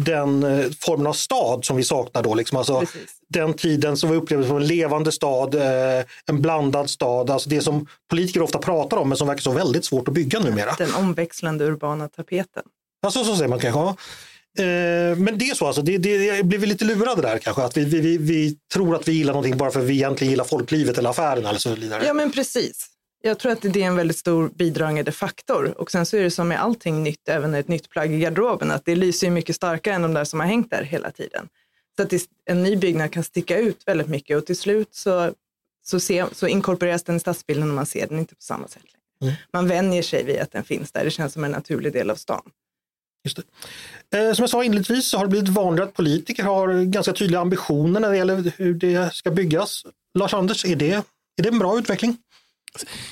[0.06, 2.36] den eh, formen av stad som vi saknar då.
[2.36, 2.58] Liksom.
[2.58, 2.84] Alltså,
[3.28, 7.62] den tiden som vi upplevde som en levande stad, eh, en blandad stad, alltså det
[7.62, 10.76] som politiker ofta pratar om men som verkar så väldigt svårt att bygga numera.
[10.78, 12.64] Den omväxlande urbana tapeten.
[13.06, 14.04] Alltså, så säger man kanske.
[14.58, 17.62] Eh, men det är så, alltså, det, det, blir vi lite lurade där kanske.
[17.62, 20.46] Att vi, vi, vi, tror att vi gillar någonting bara för att vi egentligen gillar
[20.46, 22.06] folklivet eller affären eller så vidare.
[22.06, 22.88] Ja men precis.
[23.22, 25.74] Jag tror att det är en väldigt stor bidragande faktor.
[25.78, 28.72] Och sen så är det som med allting nytt, även ett nytt plagg i garderoben,
[28.72, 31.50] att det lyser mycket starkare än de där som har hängt där hela tiden.
[31.96, 32.14] Så att
[32.46, 35.34] en ny byggnad kan sticka ut väldigt mycket och till slut så,
[35.86, 38.84] så, se, så inkorporeras den i stadsbilden och man ser den inte på samma sätt
[38.84, 39.34] längre.
[39.34, 39.44] Mm.
[39.54, 42.16] Man vänjer sig vid att den finns där, det känns som en naturlig del av
[42.16, 42.42] stan.
[43.24, 43.44] Just det.
[44.18, 47.40] Eh, som jag sa inledningsvis så har det blivit vanligare att politiker har ganska tydliga
[47.40, 49.84] ambitioner när det gäller hur det ska byggas.
[50.20, 50.92] Lars-Anders, är det,
[51.38, 52.18] är det en bra utveckling?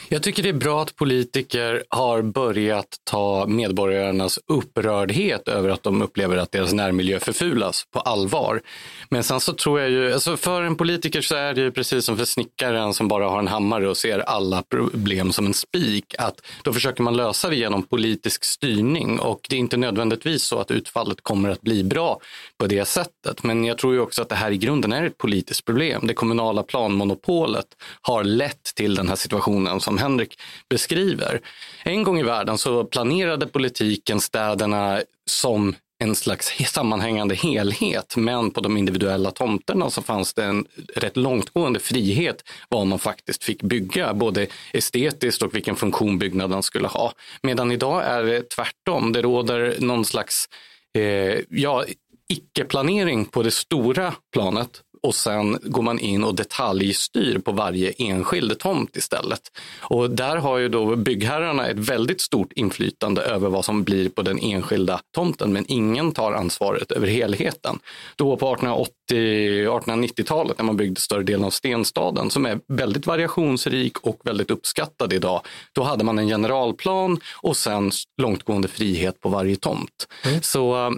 [0.09, 6.01] Jag tycker det är bra att politiker har börjat ta medborgarnas upprördhet över att de
[6.01, 8.61] upplever att deras närmiljö förfulas på allvar.
[9.09, 12.05] Men sen så tror jag ju, alltså för en politiker så är det ju precis
[12.05, 16.15] som för snickaren som bara har en hammare och ser alla problem som en spik,
[16.17, 20.59] att då försöker man lösa det genom politisk styrning och det är inte nödvändigtvis så
[20.59, 22.19] att utfallet kommer att bli bra
[22.57, 23.43] på det sättet.
[23.43, 26.07] Men jag tror ju också att det här i grunden är ett politiskt problem.
[26.07, 27.65] Det kommunala planmonopolet
[28.01, 31.41] har lett till den här situationen situationen som Henrik beskriver.
[31.83, 38.61] En gång i världen så planerade politiken städerna som en slags sammanhängande helhet, men på
[38.61, 44.13] de individuella tomterna så fanns det en rätt långtgående frihet vad man faktiskt fick bygga,
[44.13, 47.13] både estetiskt och vilken funktion byggnaden skulle ha.
[47.41, 49.13] Medan idag är det tvärtom.
[49.13, 50.49] Det råder någon slags
[50.97, 51.83] eh, ja,
[52.29, 58.59] icke-planering på det stora planet och sen går man in och detaljstyr på varje enskild
[58.59, 59.41] tomt istället.
[59.81, 64.21] Och där har ju då byggherrarna ett väldigt stort inflytande över vad som blir på
[64.21, 67.79] den enskilda tomten, men ingen tar ansvaret över helheten.
[68.15, 74.19] Då på 1880-1890-talet när man byggde större delen av Stenstaden som är väldigt variationsrik och
[74.23, 80.07] väldigt uppskattad idag, då hade man en generalplan och sen långtgående frihet på varje tomt.
[80.25, 80.41] Mm.
[80.41, 80.93] Så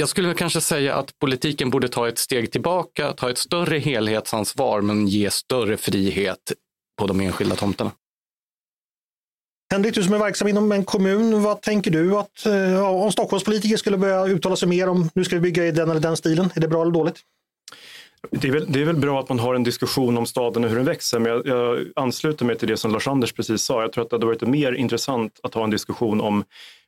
[0.00, 4.80] jag skulle kanske säga att politiken borde ta ett steg tillbaka, ta ett större helhetsansvar
[4.80, 6.52] men ge större frihet
[6.98, 7.90] på de enskilda tomterna.
[9.72, 13.76] Henrik, du som är verksam inom en kommun, vad tänker du att ja, om Stockholmspolitiker
[13.76, 16.50] skulle börja uttala sig mer om nu ska vi bygga i den eller den stilen?
[16.54, 17.20] Är det bra eller dåligt?
[18.30, 20.70] Det är, väl, det är väl bra att man har en diskussion om staden och
[20.70, 23.82] hur den växer, men jag, jag ansluter mig till det som Lars-Anders precis sa.
[23.82, 26.44] Jag tror att det hade varit mer intressant att ha en diskussion om,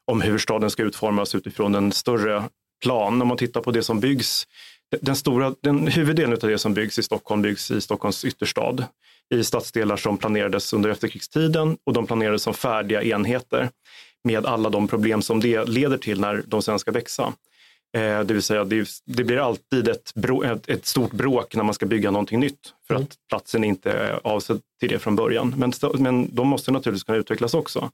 [0.07, 2.43] om hur staden ska utformas utifrån en större
[2.83, 3.23] plan.
[3.23, 4.47] Om man tittar på det som byggs,
[5.01, 8.87] den, stora, den huvuddelen av det som byggs i Stockholm byggs i Stockholms ytterstad
[9.35, 13.71] i stadsdelar som planerades under efterkrigstiden och de planerades som färdiga enheter
[14.25, 17.33] med alla de problem som det leder till när de sen ska växa.
[17.97, 20.13] Eh, det vill säga det, blir alltid ett,
[20.67, 23.05] ett, stort bråk när man ska bygga någonting nytt för mm.
[23.05, 25.55] att platsen inte är avsedd till det från början.
[25.57, 27.91] Men, men de måste naturligtvis kunna utvecklas också.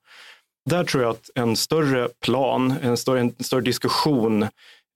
[0.70, 4.46] Där tror jag att en större plan, en större, en större diskussion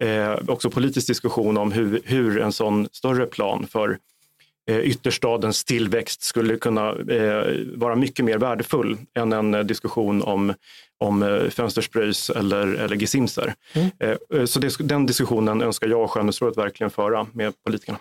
[0.03, 3.99] eh, också politisk diskussion om hur, hur en sån större plan för
[4.71, 10.55] eh, ytterstadens tillväxt skulle kunna eh, vara mycket mer värdefull än en eh, diskussion om,
[10.99, 13.55] om eh, fönsterspröjs eller, eller gesimser.
[13.73, 14.47] Mm.
[14.47, 17.99] Så det, den diskussionen önskar jag och skönhetsrådet verkligen föra med politikerna.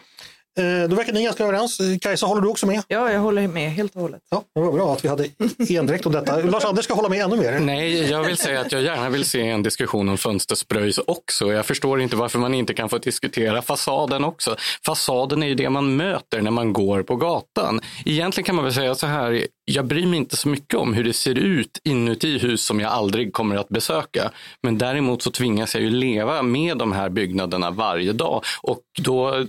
[0.59, 1.81] Eh, då verkar ni ganska överens.
[2.01, 2.83] Kajsa, håller du också med?
[2.87, 4.21] Ja, jag håller med helt och hållet.
[4.31, 5.27] Ja, det var bra att vi hade
[5.69, 6.37] endräkt om detta.
[6.37, 7.59] Lars-Anders ska hålla med ännu mer.
[7.59, 11.53] Nej, jag vill säga att jag gärna vill se en diskussion om fönsterspröjs också.
[11.53, 14.55] Jag förstår inte varför man inte kan få diskutera fasaden också.
[14.85, 17.81] Fasaden är ju det man möter när man går på gatan.
[18.05, 21.03] Egentligen kan man väl säga så här, jag bryr mig inte så mycket om hur
[21.03, 24.31] det ser ut inuti hus som jag aldrig kommer att besöka.
[24.63, 29.45] Men däremot så tvingas jag ju leva med de här byggnaderna varje dag och då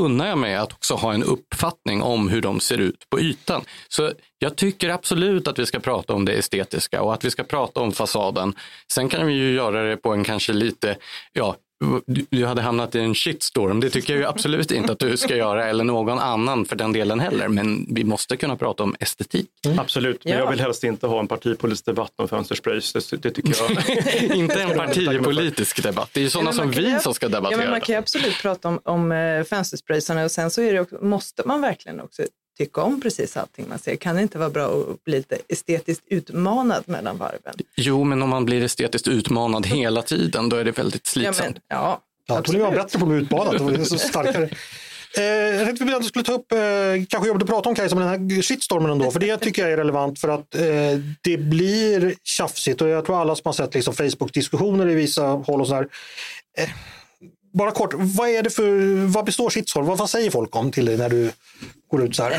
[0.00, 3.64] unnar jag mig att också ha en uppfattning om hur de ser ut på ytan.
[3.88, 7.44] Så jag tycker absolut att vi ska prata om det estetiska och att vi ska
[7.44, 8.54] prata om fasaden.
[8.92, 10.96] Sen kan vi ju göra det på en kanske lite,
[11.32, 11.56] ja,
[12.06, 13.80] du hade hamnat i en shitstorm.
[13.80, 16.92] Det tycker jag ju absolut inte att du ska göra eller någon annan för den
[16.92, 17.48] delen heller.
[17.48, 19.50] Men vi måste kunna prata om estetik.
[19.66, 19.78] Mm.
[19.78, 20.38] Absolut, men ja.
[20.38, 22.92] jag vill helst inte ha en partipolitisk debatt om fönstersprays.
[22.92, 24.36] Det, det tycker jag.
[24.36, 26.10] inte en partipolitisk debatt.
[26.12, 27.58] Det är ju sådana som vi som ska debattera.
[27.58, 30.72] Ja, men man kan ju absolut prata om, om eh, fönsterspraysarna och sen så är
[30.72, 32.22] det också, måste man verkligen också
[32.60, 33.96] tycka om precis allting man ser.
[33.96, 37.54] Kan det inte vara bra att bli lite estetiskt utmanad mellan varven?
[37.76, 41.38] Jo, men om man blir estetiskt utmanad hela tiden, då är det väldigt slitsamt.
[41.68, 44.50] Ja, men, ja, ja då blir man bättre på att bli utmanad och så starkare.
[45.18, 46.58] Eh, jag tänkte att vi skulle ta upp, eh,
[47.08, 49.72] kanske jobbigt att prata om Kajsa, men den här shitstormen ändå, för det tycker jag
[49.72, 50.62] är relevant för att eh,
[51.20, 55.60] det blir tjafsigt och jag tror alla som har sett liksom, Facebook-diskussioner i vissa håll
[55.60, 55.88] och sådär.
[56.58, 56.68] Eh,
[57.52, 59.86] bara kort, vad, är det för, vad består shitstorm?
[59.86, 61.30] Vad, vad säger folk om till dig när du
[61.90, 62.30] går ut så här?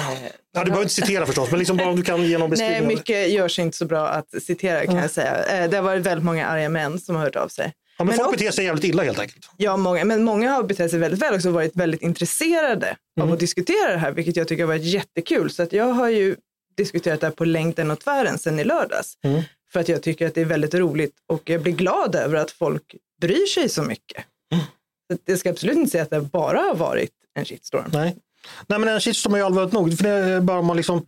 [0.53, 2.87] Ja, du behöver inte citera förstås, men liksom bara om du kan ge någon beskrivning.
[2.87, 5.01] Nej, mycket görs inte så bra att citera kan mm.
[5.01, 5.45] jag säga.
[5.45, 7.73] Eh, det har varit väldigt många arga män som har hört av sig.
[7.97, 9.49] Ja, men, men folk beter sig jävligt illa helt enkelt.
[9.57, 13.27] Ja, många, men många har betett sig väldigt väl och varit väldigt intresserade mm.
[13.27, 15.51] av att diskutera det här, vilket jag tycker har varit jättekul.
[15.51, 16.35] Så att jag har ju
[16.77, 19.13] diskuterat det här på längden och tvären sedan i lördags.
[19.23, 19.41] Mm.
[19.73, 22.51] För att jag tycker att det är väldigt roligt och jag blir glad över att
[22.51, 24.25] folk bryr sig så mycket.
[24.53, 24.65] Mm.
[25.25, 27.89] Jag ska absolut inte säga att det bara har varit en shitstorm.
[27.93, 28.17] Nej.
[28.67, 29.97] Nej, men en shitstorm är ju allvarligt nog.
[29.97, 31.05] För det är bara man liksom,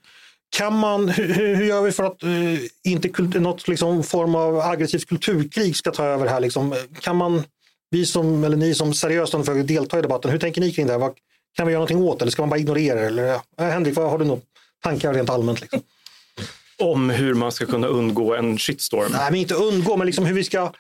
[0.58, 4.60] kan man, hur, hur gör vi för att uh, inte kult, något liksom form av
[4.60, 6.40] aggressivt kulturkrig ska ta över här?
[6.40, 6.76] Liksom?
[7.00, 7.44] Kan man,
[7.90, 10.94] vi som, eller ni som seriöst försöker delta i debatten, hur tänker ni kring det
[10.94, 11.00] här?
[11.00, 11.14] Vad,
[11.56, 13.06] kan vi göra någonting åt eller ska man bara ignorera det?
[13.06, 14.42] Eller, ja, Henrik, vad har du några
[14.84, 15.62] tankar rent allmänt?
[15.62, 15.82] Liksom?
[16.78, 19.12] Om hur man ska kunna undgå en shitstorm?
[19.12, 20.72] Nej, men inte undgå, men liksom hur vi ska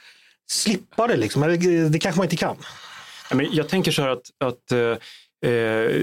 [0.51, 1.17] slippa det.
[1.17, 1.41] Liksom.
[1.91, 2.57] Det kanske man inte kan.
[3.51, 4.97] Jag tänker så här att, att eh,
[5.43, 6.01] Eh,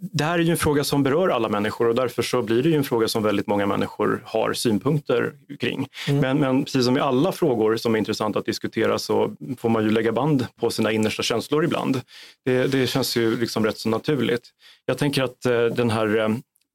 [0.00, 2.68] det här är ju en fråga som berör alla människor och därför så blir det
[2.68, 5.88] ju en fråga som väldigt många människor har synpunkter kring.
[6.08, 6.20] Mm.
[6.20, 9.84] Men, men, precis som i alla frågor som är intressanta att diskutera så får man
[9.84, 12.00] ju lägga band på sina innersta känslor ibland.
[12.44, 14.50] Det, det känns ju liksom rätt så naturligt.
[14.86, 16.28] Jag tänker att eh, den här eh,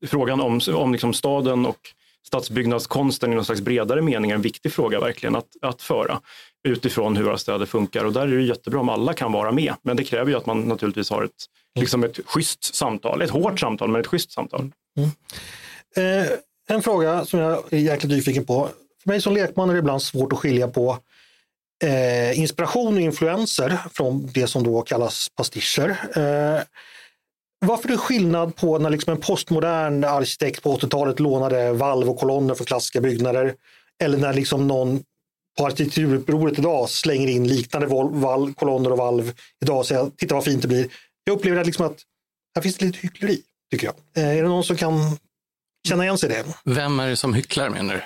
[0.08, 1.80] frågan om, om liksom staden och
[2.28, 6.20] stadsbyggnadskonsten i någon slags bredare mening är en viktig fråga verkligen att, att föra
[6.64, 8.06] utifrån hur våra städer funkar.
[8.06, 9.74] Och där är det jättebra om alla kan vara med.
[9.82, 11.46] Men det kräver ju att man naturligtvis har ett,
[11.80, 13.22] liksom ett schysst samtal.
[13.22, 14.72] Ett hårt samtal, men ett schysst samtal.
[14.98, 15.10] Mm.
[15.96, 16.30] Eh,
[16.70, 18.70] en fråga som jag är jäkligt nyfiken på.
[19.04, 20.98] För mig som lekman är det ibland svårt att skilja på
[21.84, 25.90] eh, inspiration och influenser från det som då kallas pastischer.
[25.90, 26.62] Eh,
[27.66, 32.20] varför är det skillnad på när liksom en postmodern arkitekt på 80-talet lånade valv och
[32.20, 33.54] kolonner för klassiska byggnader
[34.04, 35.04] eller när liksom någon
[35.58, 40.44] på arkitekturupproret idag slänger in liknande valv, kolonner och valv idag och säger titta vad
[40.44, 40.88] fint det blir.
[41.24, 41.98] Jag upplever att, liksom att
[42.56, 43.96] här finns det lite hyckleri, tycker jag.
[44.24, 44.94] Eh, är det någon som kan
[45.88, 46.46] känna igen sig i det?
[46.66, 48.02] Vem är det som hycklar menar du?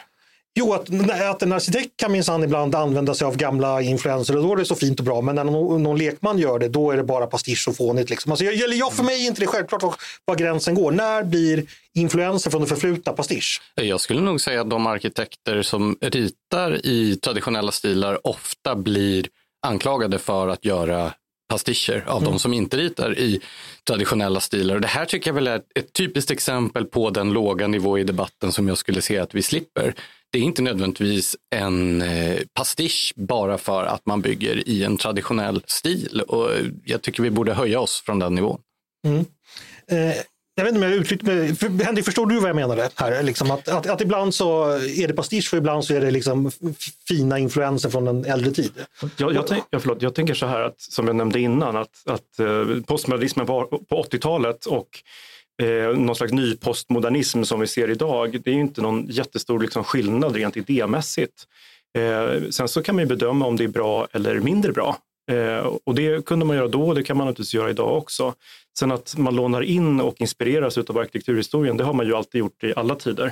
[0.60, 4.54] Jo, att, att en arkitekt kan minsann ibland använda sig av gamla influenser och då
[4.54, 5.22] är det så fint och bra.
[5.22, 8.10] Men när någon, någon lekman gör det, då är det bara pastisch och fånigt.
[8.10, 8.32] Liksom.
[8.32, 10.92] Alltså, jag, jag, för mig är inte det självklart var, var gränsen går.
[10.92, 13.62] När blir influenser från det förflutna pastisch?
[13.76, 19.28] Jag skulle nog säga att de arkitekter som ritar i traditionella stilar ofta blir
[19.68, 21.14] anklagade för att göra
[21.50, 22.32] pastischer av mm.
[22.32, 23.42] de som inte ritar i
[23.88, 24.76] traditionella stilar.
[24.76, 28.04] Och det här tycker jag väl är ett typiskt exempel på den låga nivå i
[28.04, 29.96] debatten som jag skulle se att vi slipper
[30.32, 35.64] det är inte nödvändigtvis en eh, pastisch bara för att man bygger i en traditionell
[35.68, 36.22] stil.
[36.28, 36.50] Och
[36.86, 38.60] jag tycker vi borde höja oss från den nivån.
[39.06, 39.26] Mm.
[39.92, 40.18] Eh,
[40.56, 43.24] jag vet inte om jag uttryckte mig, för, Henrik förstår du vad jag menade här?
[43.24, 46.52] Liksom att, att, att, ibland så är det pastisch för ibland så är det liksom
[47.08, 48.72] fina influenser från en äldre tid.
[49.18, 52.04] Jag, jag, tänk, ja, förlåt, jag tänker så här, att, som jag nämnde innan, att,
[52.06, 54.88] att eh, postmodernismen var på 80-talet och
[55.62, 59.60] eh, någon slags ny postmodernism som vi ser idag, det är ju inte någon jättestor
[59.60, 61.44] liksom, skillnad rent idémässigt.
[61.98, 64.98] Eh, sen så kan man ju bedöma om det är bra eller mindre bra.
[65.32, 68.34] Eh, och det kunde man göra då och det kan man naturligtvis göra idag också.
[68.80, 72.64] Sen att man lånar in och inspireras av arkitekturhistorien, det har man ju alltid gjort
[72.64, 73.32] i alla tider.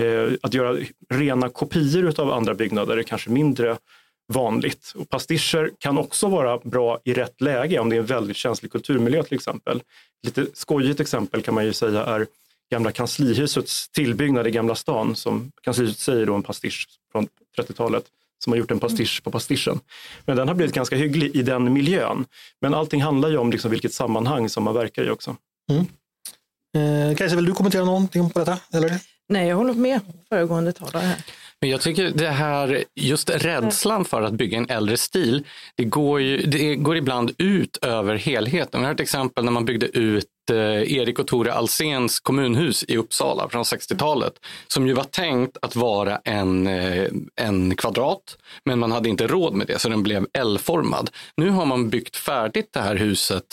[0.00, 0.78] Eh, att göra
[1.14, 3.76] rena kopior av andra byggnader är kanske mindre
[4.32, 4.92] vanligt.
[4.96, 8.72] Och pastischer kan också vara bra i rätt läge om det är en väldigt känslig
[8.72, 9.82] kulturmiljö till exempel.
[10.22, 12.26] Lite skojigt exempel kan man ju säga är
[12.70, 18.04] gamla kanslihusets tillbyggnad i Gamla stan som kanslihuset säger då en pastisch från 30-talet
[18.44, 19.80] som har gjort en pastisch på pastischen.
[20.24, 22.24] Men den har blivit ganska hygglig i den miljön.
[22.60, 25.36] Men allting handlar ju om liksom vilket sammanhang som man verkar i också.
[25.70, 25.86] Mm.
[26.76, 28.58] Eh, Kajsa, vill du kommentera någonting på detta?
[28.72, 29.00] Eller?
[29.28, 31.24] Nej, jag håller med föregående talare här.
[31.60, 35.44] Men jag tycker det här, just rädslan för att bygga en äldre stil,
[35.76, 38.80] det går, ju, det går ibland ut över helheten.
[38.80, 42.96] Vi har ett exempel när man byggde ut eh, Erik och Tore Alséns kommunhus i
[42.96, 44.32] Uppsala från 60-talet,
[44.68, 49.54] som ju var tänkt att vara en, eh, en kvadrat, men man hade inte råd
[49.54, 51.10] med det, så den blev L-formad.
[51.36, 53.44] Nu har man byggt färdigt det här huset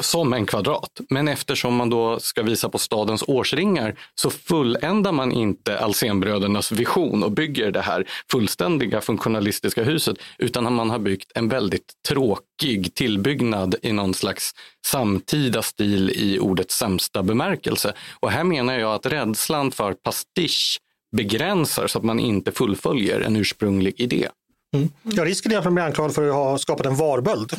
[0.00, 1.00] som en kvadrat.
[1.10, 7.22] Men eftersom man då ska visa på stadens årsringar så fulländar man inte Alsenbrödernas vision
[7.22, 13.74] och bygger det här fullständiga funktionalistiska huset utan man har byggt en väldigt tråkig tillbyggnad
[13.82, 14.50] i någon slags
[14.86, 17.92] samtida stil i ordets sämsta bemärkelse.
[18.20, 20.78] Och här menar jag att rädslan för pastisch
[21.16, 24.28] begränsar så att man inte fullföljer en ursprunglig idé.
[24.74, 24.88] Mm.
[25.02, 27.52] Ja, risken är att man blir anklagad för att ha skapat en varböld.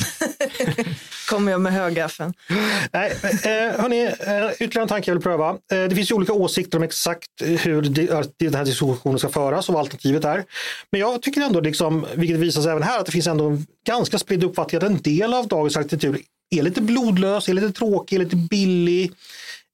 [1.29, 2.33] Kommer jag med högaffeln.
[2.91, 5.49] Nej, eh, hörni, eh, ytterligare en tanke jag vill pröva.
[5.49, 7.81] Eh, det finns ju olika åsikter om exakt hur
[8.37, 10.43] den här diskussionen ska föras och vad alternativet är.
[10.91, 13.65] Men jag tycker ändå, liksom, vilket visar sig även här, att det finns ändå en
[13.87, 16.21] ganska spridd uppfattning att en del av dagens arkitektur
[16.55, 19.11] är lite blodlös, är lite tråkig, är lite billig.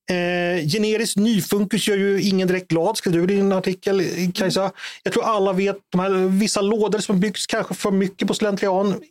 [0.10, 4.02] Eh, generisk nyfunkis gör ju ingen direkt glad, skrev du i din artikel
[4.34, 4.72] Kajsa.
[5.04, 9.02] Jag tror alla vet, de här, vissa lådor som byggs kanske för mycket på slentrian.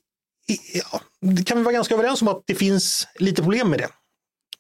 [0.75, 3.89] Ja, det kan vi vara ganska överens om att det finns lite problem med det.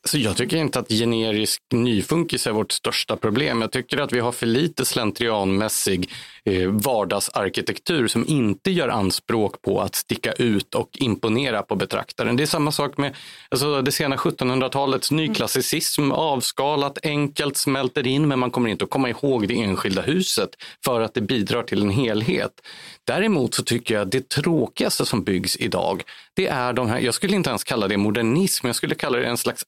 [0.04, 3.60] Så jag tycker inte att generisk nyfunkis är vårt största problem.
[3.60, 6.10] Jag tycker att vi har för lite slentrianmässig
[6.46, 12.36] eh, vardagsarkitektur som inte gör anspråk på att sticka ut och imponera på betraktaren.
[12.36, 13.16] Det är samma sak med
[13.48, 16.12] alltså, det sena 1700-talets nyklassicism.
[16.12, 20.50] Avskalat, enkelt, smälter in men man kommer inte att komma ihåg det enskilda huset
[20.84, 22.52] för att det bidrar till en helhet.
[23.04, 26.02] Däremot så tycker jag att det tråkigaste som byggs idag,
[26.34, 29.26] det är de här, jag skulle inte ens kalla det modernism, jag skulle kalla det
[29.26, 29.62] en slags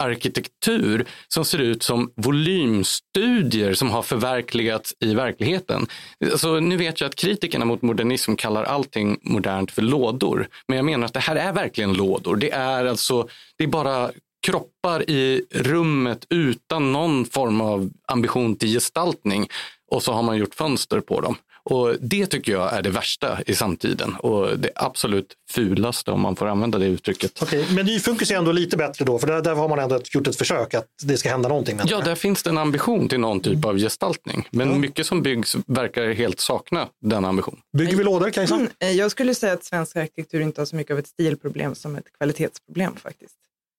[0.00, 5.86] arkitektur som ser ut som volymstudier som har förverkligats i verkligheten.
[6.24, 10.84] Alltså, nu vet jag att kritikerna mot modernism kallar allting modernt för lådor, men jag
[10.84, 12.36] menar att det här är verkligen lådor.
[12.36, 14.10] Det är alltså, det är bara
[14.46, 19.48] kroppar i rummet utan någon form av ambition till gestaltning
[19.90, 21.36] och så har man gjort fönster på dem.
[21.62, 26.36] Och Det tycker jag är det värsta i samtiden och det absolut fulaste om man
[26.36, 27.42] får använda det uttrycket.
[27.42, 30.26] Okej, men nyfunkis är ändå lite bättre då, för där, där har man ändå gjort
[30.26, 31.80] ett försök att det ska hända någonting.
[31.84, 34.48] Ja, där finns det en ambition till någon typ av gestaltning.
[34.50, 34.80] Men mm.
[34.80, 37.60] mycket som byggs verkar helt sakna den ambition.
[37.78, 38.54] Bygger vi lådor, Kajsa?
[38.54, 41.74] Mm, eh, jag skulle säga att svensk arkitektur inte har så mycket av ett stilproblem
[41.74, 43.34] som ett kvalitetsproblem faktiskt.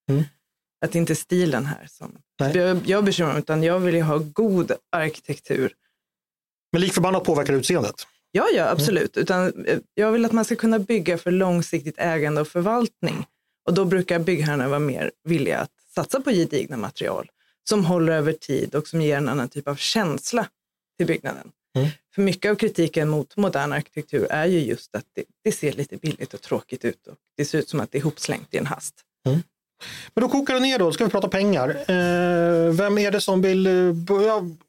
[0.10, 0.24] Mm.
[0.86, 2.12] Att det inte är stilen här som
[2.54, 5.74] jag, jag bekymrar mig, utan jag vill ju ha god arkitektur
[6.72, 8.08] men likförbannat påverkar utseendet?
[8.32, 9.18] Ja, ja absolut.
[9.18, 9.24] Mm.
[9.24, 13.26] Utan eh, jag vill att man ska kunna bygga för långsiktigt ägande och förvaltning.
[13.68, 17.30] Och då brukar byggherrarna vara mer villiga att satsa på gedigna material
[17.70, 20.48] som håller över tid och som ger en annan typ av känsla
[20.98, 21.52] till byggnaden.
[21.76, 21.90] Mm.
[22.16, 25.98] För mycket av kritiken mot modern arkitektur är ju just att det, det, ser lite
[25.98, 28.66] billigt och tråkigt ut och det ser ut som att det är hopslängt i en
[28.66, 28.96] hast.
[29.28, 29.40] Mm.
[30.14, 31.70] Men då kokar det ner då, ska vi prata pengar.
[31.70, 33.74] Eh, vem är det som vill, eh,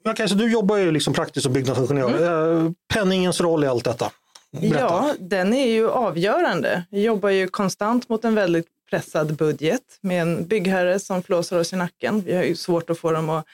[0.04, 2.08] ja, kanske du jobbar ju liksom praktiskt som byggnadsingenjör.
[2.08, 2.66] Mm.
[2.66, 4.10] Eh, penningens roll i allt detta?
[4.50, 4.78] Berätta.
[4.78, 6.84] Ja, den är ju avgörande.
[6.90, 11.72] Vi jobbar ju konstant mot en väldigt pressad budget med en byggherre som flåsar oss
[11.72, 12.22] i nacken.
[12.26, 13.46] Vi har ju svårt att få dem att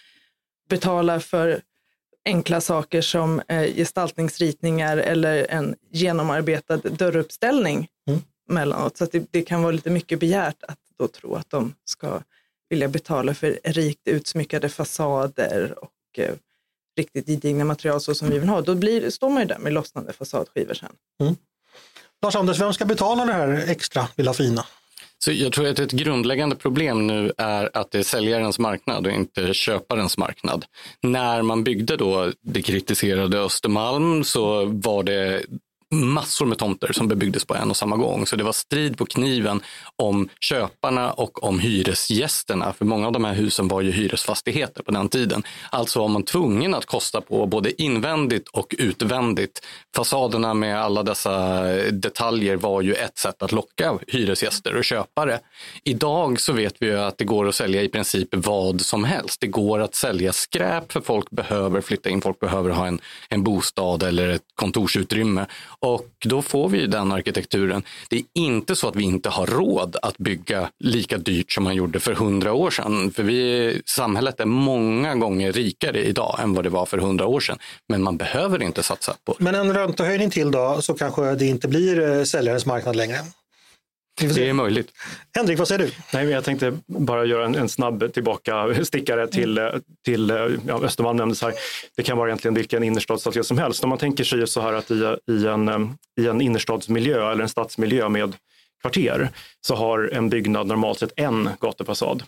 [0.69, 1.61] betala för
[2.25, 8.21] enkla saker som eh, gestaltningsritningar eller en genomarbetad dörruppställning mm.
[8.49, 8.97] mellanåt.
[8.97, 12.23] Så det, det, kan vara lite mycket begärt att då tro att de ska
[12.69, 16.35] vilja betala för rikt utsmyckade fasader och eh,
[16.99, 18.61] riktigt gedigna material så som vi vill ha.
[18.61, 20.93] Då blir, står man ju där med lossnande fasadskivor sen.
[21.21, 21.37] Mm.
[22.23, 24.65] Lars-Anders, vem ska betala det här extra lilla fina?
[25.19, 29.13] Så jag tror att ett grundläggande problem nu är att det är säljarens marknad och
[29.13, 30.65] inte köparens marknad.
[31.03, 35.43] När man byggde då det kritiserade Östermalm så var det
[35.91, 38.27] massor med tomter som bebyggdes på en och samma gång.
[38.27, 39.61] Så det var strid på kniven
[39.97, 42.73] om köparna och om hyresgästerna.
[42.73, 45.43] För många av de här husen var ju hyresfastigheter på den tiden.
[45.71, 49.61] Alltså var man tvungen att kosta på både invändigt och utvändigt.
[49.97, 55.41] Fasaderna med alla dessa detaljer var ju ett sätt att locka hyresgäster och köpare.
[55.85, 59.41] Idag så vet vi ju att det går att sälja i princip vad som helst.
[59.41, 63.43] Det går att sälja skräp för folk behöver flytta in, folk behöver ha en, en
[63.43, 65.47] bostad eller ett kontorsutrymme
[65.81, 67.83] och då får vi den arkitekturen.
[68.11, 71.75] Det är inte så att vi inte har råd att bygga lika dyrt som man
[71.75, 73.11] gjorde för hundra år sedan.
[73.11, 77.41] För vi, samhället är många gånger rikare idag än vad det var för hundra år
[77.41, 77.59] sedan.
[77.89, 79.45] Men man behöver inte satsa på det.
[79.45, 83.19] Men en räntehöjning till då så kanske det inte blir eh, säljarens marknad längre?
[84.19, 84.93] Det är möjligt.
[85.37, 85.91] Henrik, vad säger du?
[86.13, 89.83] Nej, men jag tänkte bara göra en, en snabb tillbaka stickare till, mm.
[90.05, 90.29] till
[90.67, 91.55] ja, Östermalm nämndes här.
[91.97, 93.85] Det kan vara egentligen vilken innerstadsstadsdel som helst.
[93.85, 97.49] Om man tänker sig så här att i, i, en, i en innerstadsmiljö eller en
[97.49, 98.37] stadsmiljö med
[98.81, 102.23] kvarter så har en byggnad normalt sett en gatufasad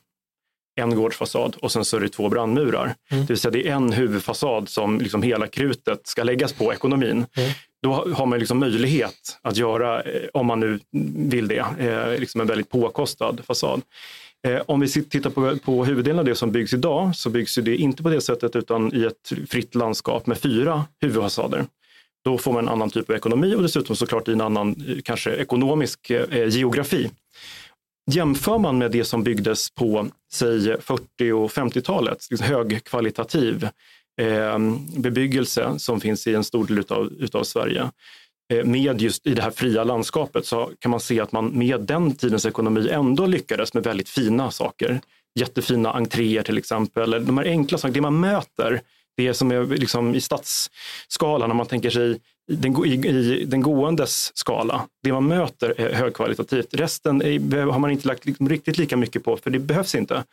[0.80, 2.94] en gårdsfasad och sen så är det två brandmurar.
[3.10, 3.26] Mm.
[3.26, 7.26] Det vill säga det är en huvudfasad som liksom hela krutet ska läggas på ekonomin.
[7.36, 7.50] Mm
[7.82, 10.78] då har man liksom möjlighet att göra, eh, om man nu
[11.14, 13.82] vill det, eh, liksom en väldigt påkostad fasad.
[14.46, 17.76] Eh, om vi tittar på, på huvuddelen av det som byggs idag så byggs det
[17.76, 21.66] inte på det sättet utan i ett fritt landskap med fyra huvudfasader.
[22.24, 25.30] Då får man en annan typ av ekonomi och dessutom såklart i en annan kanske
[25.30, 26.12] ekonomisk
[26.48, 27.10] geografi.
[28.12, 33.68] Jämför man med det som byggdes på säg 40 och 50-talet, liksom högkvalitativ
[34.20, 34.58] eh,
[34.96, 37.90] bebyggelse som finns i en stor del utav, utav Sverige
[38.52, 41.80] eh, med just i det här fria landskapet så kan man se att man med
[41.80, 45.00] den tidens ekonomi ändå lyckades med väldigt fina saker.
[45.40, 48.80] Jättefina entréer till exempel, de här enkla sakerna, det man möter,
[49.16, 52.18] det som är liksom i stadsskalan, när man tänker sig
[52.56, 54.86] den, i, i den gåendes skala.
[55.02, 56.74] Det man möter är högkvalitativt.
[56.74, 60.24] Resten är, har man inte lagt liksom riktigt lika mycket på, för det behövs inte.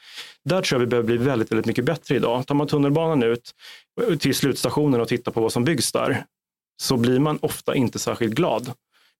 [0.45, 2.47] Där tror jag vi behöver bli väldigt, väldigt mycket bättre idag.
[2.47, 3.51] Tar man tunnelbanan ut
[4.01, 6.23] eh, till slutstationen och tittar på vad som byggs där,
[6.81, 8.71] så blir man ofta inte särskilt glad.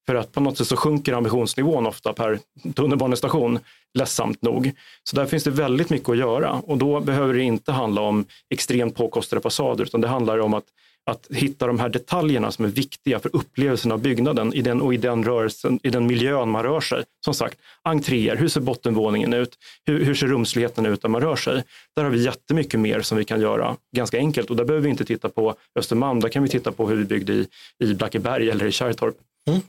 [0.06, 2.40] För att på något sätt så sjunker ambitionsnivån ofta per
[2.76, 3.60] tunnelbanestation,
[3.94, 4.72] ledsamt nog.
[5.04, 8.26] Så där finns det väldigt mycket att göra och då behöver det inte handla om
[8.50, 10.66] extremt påkostade fasader, utan det handlar om att
[11.08, 14.94] att hitta de här detaljerna som är viktiga för upplevelsen av byggnaden i den, och
[14.94, 17.04] i den rörelsen, i den miljön man rör sig.
[17.26, 19.58] Som sagt, entréer, hur ser bottenvåningen ut?
[19.86, 21.64] Hur, hur ser rumsligheten ut där man rör sig?
[21.96, 24.90] Där har vi jättemycket mer som vi kan göra ganska enkelt och där behöver vi
[24.90, 27.48] inte titta på Östermalm, där kan vi titta på hur vi byggde i,
[27.84, 29.16] i Blackeberg eller i Kärrtorp.
[29.48, 29.60] Mm.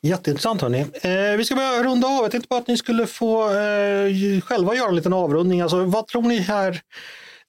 [0.00, 0.80] Jätteintressant hörni.
[0.80, 2.22] Eh, vi ska börja runda av.
[2.22, 5.60] Jag tänkte bara att ni skulle få eh, själva göra en liten avrundning.
[5.60, 6.80] Alltså, vad tror ni här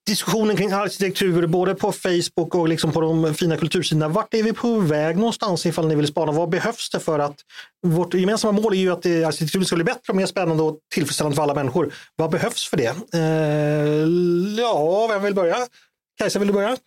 [0.08, 4.08] diskussionen kring arkitektur både på Facebook och liksom på de fina kultursidorna.
[4.08, 6.32] Vart är vi på väg någonstans ifall ni vill spana?
[6.32, 7.36] Vad behövs det för att
[7.88, 11.36] vårt gemensamma mål är ju att arkitektur ska bli bättre och mer spännande och tillfredsställande
[11.36, 11.94] för alla människor.
[12.16, 12.96] Vad behövs för det?
[13.14, 15.58] Eh, ja, vem vill börja?
[16.18, 16.78] Kajsa, vill du börja?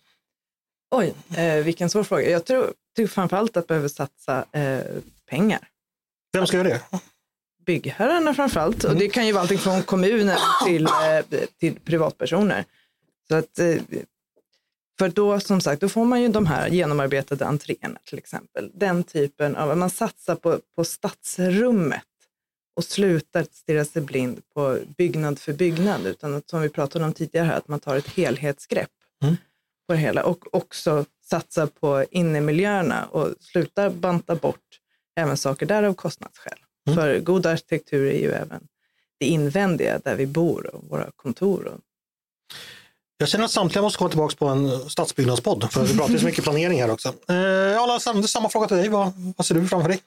[0.95, 2.29] Oj, eh, vilken svår fråga.
[2.29, 4.79] Jag tror, tror framförallt att behöver satsa eh,
[5.29, 5.59] pengar.
[6.33, 6.81] Vem ska göra det?
[7.65, 8.83] Byggherrarna framförallt.
[8.83, 12.65] Och det kan ju vara allting från kommuner till, eh, till privatpersoner.
[13.31, 13.81] Så att, eh,
[14.99, 18.71] för då som sagt, då får man ju de här genomarbetade entréerna till exempel.
[18.73, 22.03] Den typen av, man satsar på, på stadsrummet
[22.75, 27.13] och slutar stirra sig blind på byggnad för byggnad, utan att, som vi pratade om
[27.13, 28.89] tidigare här, att man tar ett helhetsgrepp
[29.23, 29.35] mm.
[29.87, 34.79] på det hela och också satsar på innemiljöerna och slutar banta bort
[35.15, 36.59] även saker där av kostnadsskäl.
[36.87, 36.97] Mm.
[36.97, 38.67] För god arkitektur är ju även
[39.19, 41.65] det invändiga där vi bor och våra kontor.
[41.65, 41.79] Och...
[43.21, 46.43] Jag känner att samtliga måste komma tillbaka på en stadsbyggnadspodd, för vi pratar så mycket
[46.43, 47.13] planering här också.
[47.29, 49.99] Eh, ja, samma fråga till dig, vad, vad ser du framför dig?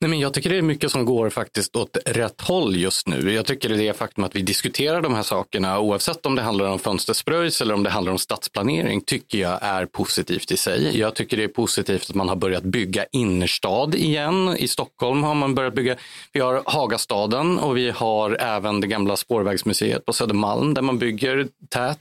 [0.00, 3.32] Nej, men jag tycker det är mycket som går faktiskt åt rätt håll just nu.
[3.32, 6.66] Jag tycker det är faktum att vi diskuterar de här sakerna, oavsett om det handlar
[6.68, 10.98] om fönsterspröjs eller om det handlar om stadsplanering, tycker jag är positivt i sig.
[10.98, 14.56] Jag tycker det är positivt att man har börjat bygga innerstad igen.
[14.58, 15.96] I Stockholm har man börjat bygga.
[16.32, 21.48] Vi har Hagastaden och vi har även det gamla spårvägsmuseet på Södermalm där man bygger
[21.70, 21.98] tät,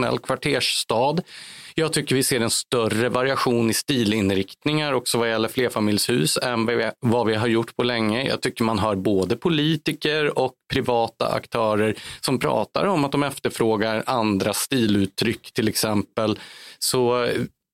[0.00, 1.22] traditionell kvartersstad.
[1.74, 6.68] Jag tycker vi ser en större variation i stilinriktningar också vad gäller flerfamiljshus än
[7.00, 8.28] vad vi har gjort på länge.
[8.28, 14.02] Jag tycker man hör både politiker och privata aktörer som pratar om att de efterfrågar
[14.06, 16.38] andra stiluttryck till exempel.
[16.78, 17.32] Så eh,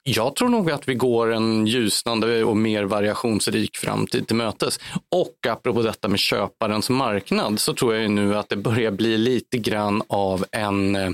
[0.08, 4.80] jag tror nog att vi går en ljusnande och mer variationsrik framtid till mötes.
[5.10, 9.58] Och apropå detta med köparens marknad så tror jag nu att det börjar bli lite
[9.58, 11.10] grann av en eh,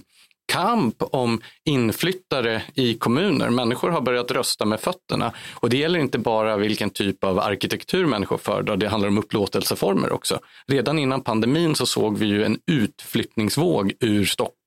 [0.52, 3.50] kamp om inflyttare i kommuner.
[3.50, 8.06] Människor har börjat rösta med fötterna och det gäller inte bara vilken typ av arkitektur
[8.06, 10.38] människor föredrar, det handlar om upplåtelseformer också.
[10.66, 14.61] Redan innan pandemin så såg vi ju en utflyttningsvåg ur Stockholm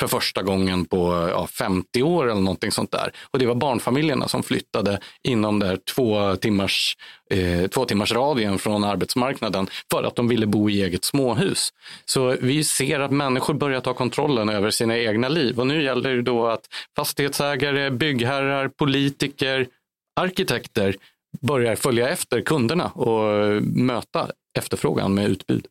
[0.00, 3.12] för första gången på ja, 50 år eller någonting sånt där.
[3.30, 6.96] Och det var barnfamiljerna som flyttade inom där två timmars
[7.30, 11.68] eh, två timmars radien från arbetsmarknaden för att de ville bo i eget småhus.
[12.04, 16.16] Så vi ser att människor börjar ta kontrollen över sina egna liv och nu gäller
[16.16, 16.66] det då att
[16.96, 19.66] fastighetsägare, byggherrar, politiker,
[20.20, 20.96] arkitekter
[21.40, 25.66] börjar följa efter kunderna och möta efterfrågan med utbud.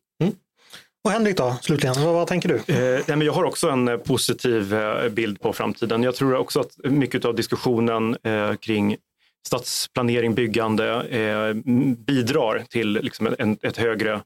[1.04, 2.74] Och Henrik då, slutligen, vad, vad tänker du?
[2.74, 6.02] Eh, jag har också en eh, positiv eh, bild på framtiden.
[6.02, 8.96] Jag tror också att mycket av diskussionen eh, kring
[9.46, 11.54] stadsplanering, byggande eh,
[11.96, 14.20] bidrar till liksom en, ett högre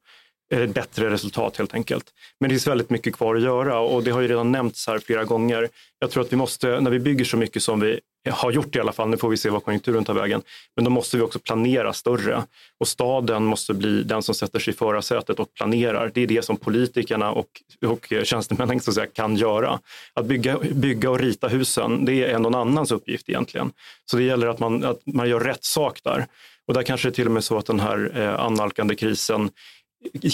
[0.54, 2.04] ett bättre resultat helt enkelt.
[2.40, 4.98] Men det finns väldigt mycket kvar att göra och det har ju redan nämnts här
[4.98, 5.68] flera gånger.
[5.98, 8.00] Jag tror att vi måste, när vi bygger så mycket som vi
[8.32, 10.42] har gjort i alla fall, nu får vi se vad konjunkturen tar vägen,
[10.76, 12.42] men då måste vi också planera större.
[12.80, 16.10] Och staden måste bli den som sätter sig i förarsätet och planerar.
[16.14, 17.48] Det är det som politikerna och,
[17.86, 19.80] och tjänstemännen så säga, kan göra.
[20.14, 23.72] Att bygga, bygga och rita husen, det är någon annans uppgift egentligen.
[24.10, 26.26] Så det gäller att man, att man gör rätt sak där.
[26.66, 29.50] Och där kanske det är till och med så att den här eh, annalkande krisen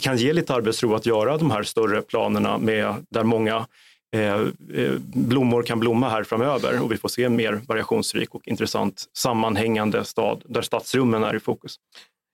[0.02, 3.66] kan ge lite arbetsro att göra de här större planerna med, där många
[4.14, 4.40] Eh,
[4.74, 9.04] eh, blommor kan blomma här framöver och vi får se en mer variationsrik och intressant
[9.16, 11.76] sammanhängande stad där stadsrummen är i fokus.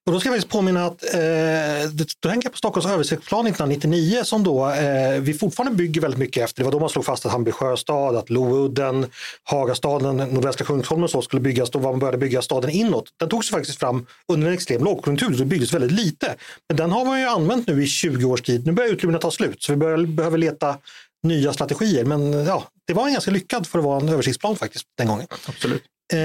[0.07, 4.21] Och då ska jag faktiskt påminna att eh, då tänker jag på Stockholms översiktsplan 1999
[4.25, 6.59] som då eh, vi fortfarande bygger väldigt mycket efter.
[6.61, 9.07] Det var då man slog fast att Hammarby sjöstad, att Loudden,
[9.45, 11.71] Hagastaden, nordvästra Kungsholmen och så skulle byggas.
[11.71, 13.05] Då man började bygga staden inåt.
[13.17, 16.35] Den togs faktiskt fram under en extrem lågkonjunktur, så det byggdes väldigt lite.
[16.69, 18.67] Men den har man ju använt nu i 20 års tid.
[18.67, 20.77] Nu börjar utrymmena ta slut, så vi börjar, behöver leta
[21.23, 22.05] nya strategier.
[22.05, 25.27] Men ja, det var en ganska lyckad för att vara en översiktsplan faktiskt den gången.
[25.49, 25.83] Absolut.
[26.13, 26.19] Eh,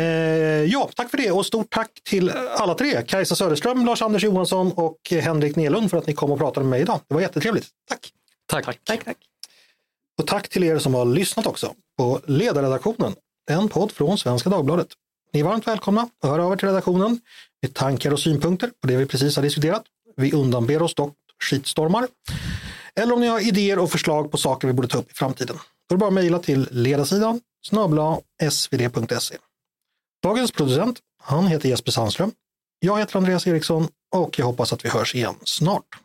[0.64, 3.02] ja, tack för det och stort tack till alla tre.
[3.02, 6.82] Kajsa Söderström, Lars-Anders Johansson och Henrik Nelund för att ni kom och pratade med mig
[6.82, 7.00] idag.
[7.08, 7.68] Det var jättetrevligt.
[7.89, 8.12] Tack!
[8.48, 8.66] Tack!
[8.66, 8.80] tack.
[8.84, 9.18] tack, tack.
[10.18, 13.16] Och tack till er som har lyssnat också på Ledarredaktionen,
[13.52, 14.88] en podd från Svenska Dagbladet.
[15.34, 17.20] Ni är varmt välkomna att höra av er till redaktionen
[17.62, 19.84] med tankar och synpunkter på det vi precis har diskuterat.
[20.18, 22.08] Vi undanber oss dock skitstormar.
[23.00, 25.56] Eller om ni har idéer och förslag på saker vi borde ta upp i framtiden.
[25.89, 28.20] Då är det bara att mejla till ledarsidan snabla
[28.52, 29.38] svd.se.
[30.24, 32.32] Dagens producent, han heter Jesper Sandström.
[32.80, 36.05] Jag heter Andreas Eriksson och jag hoppas att vi hörs igen snart.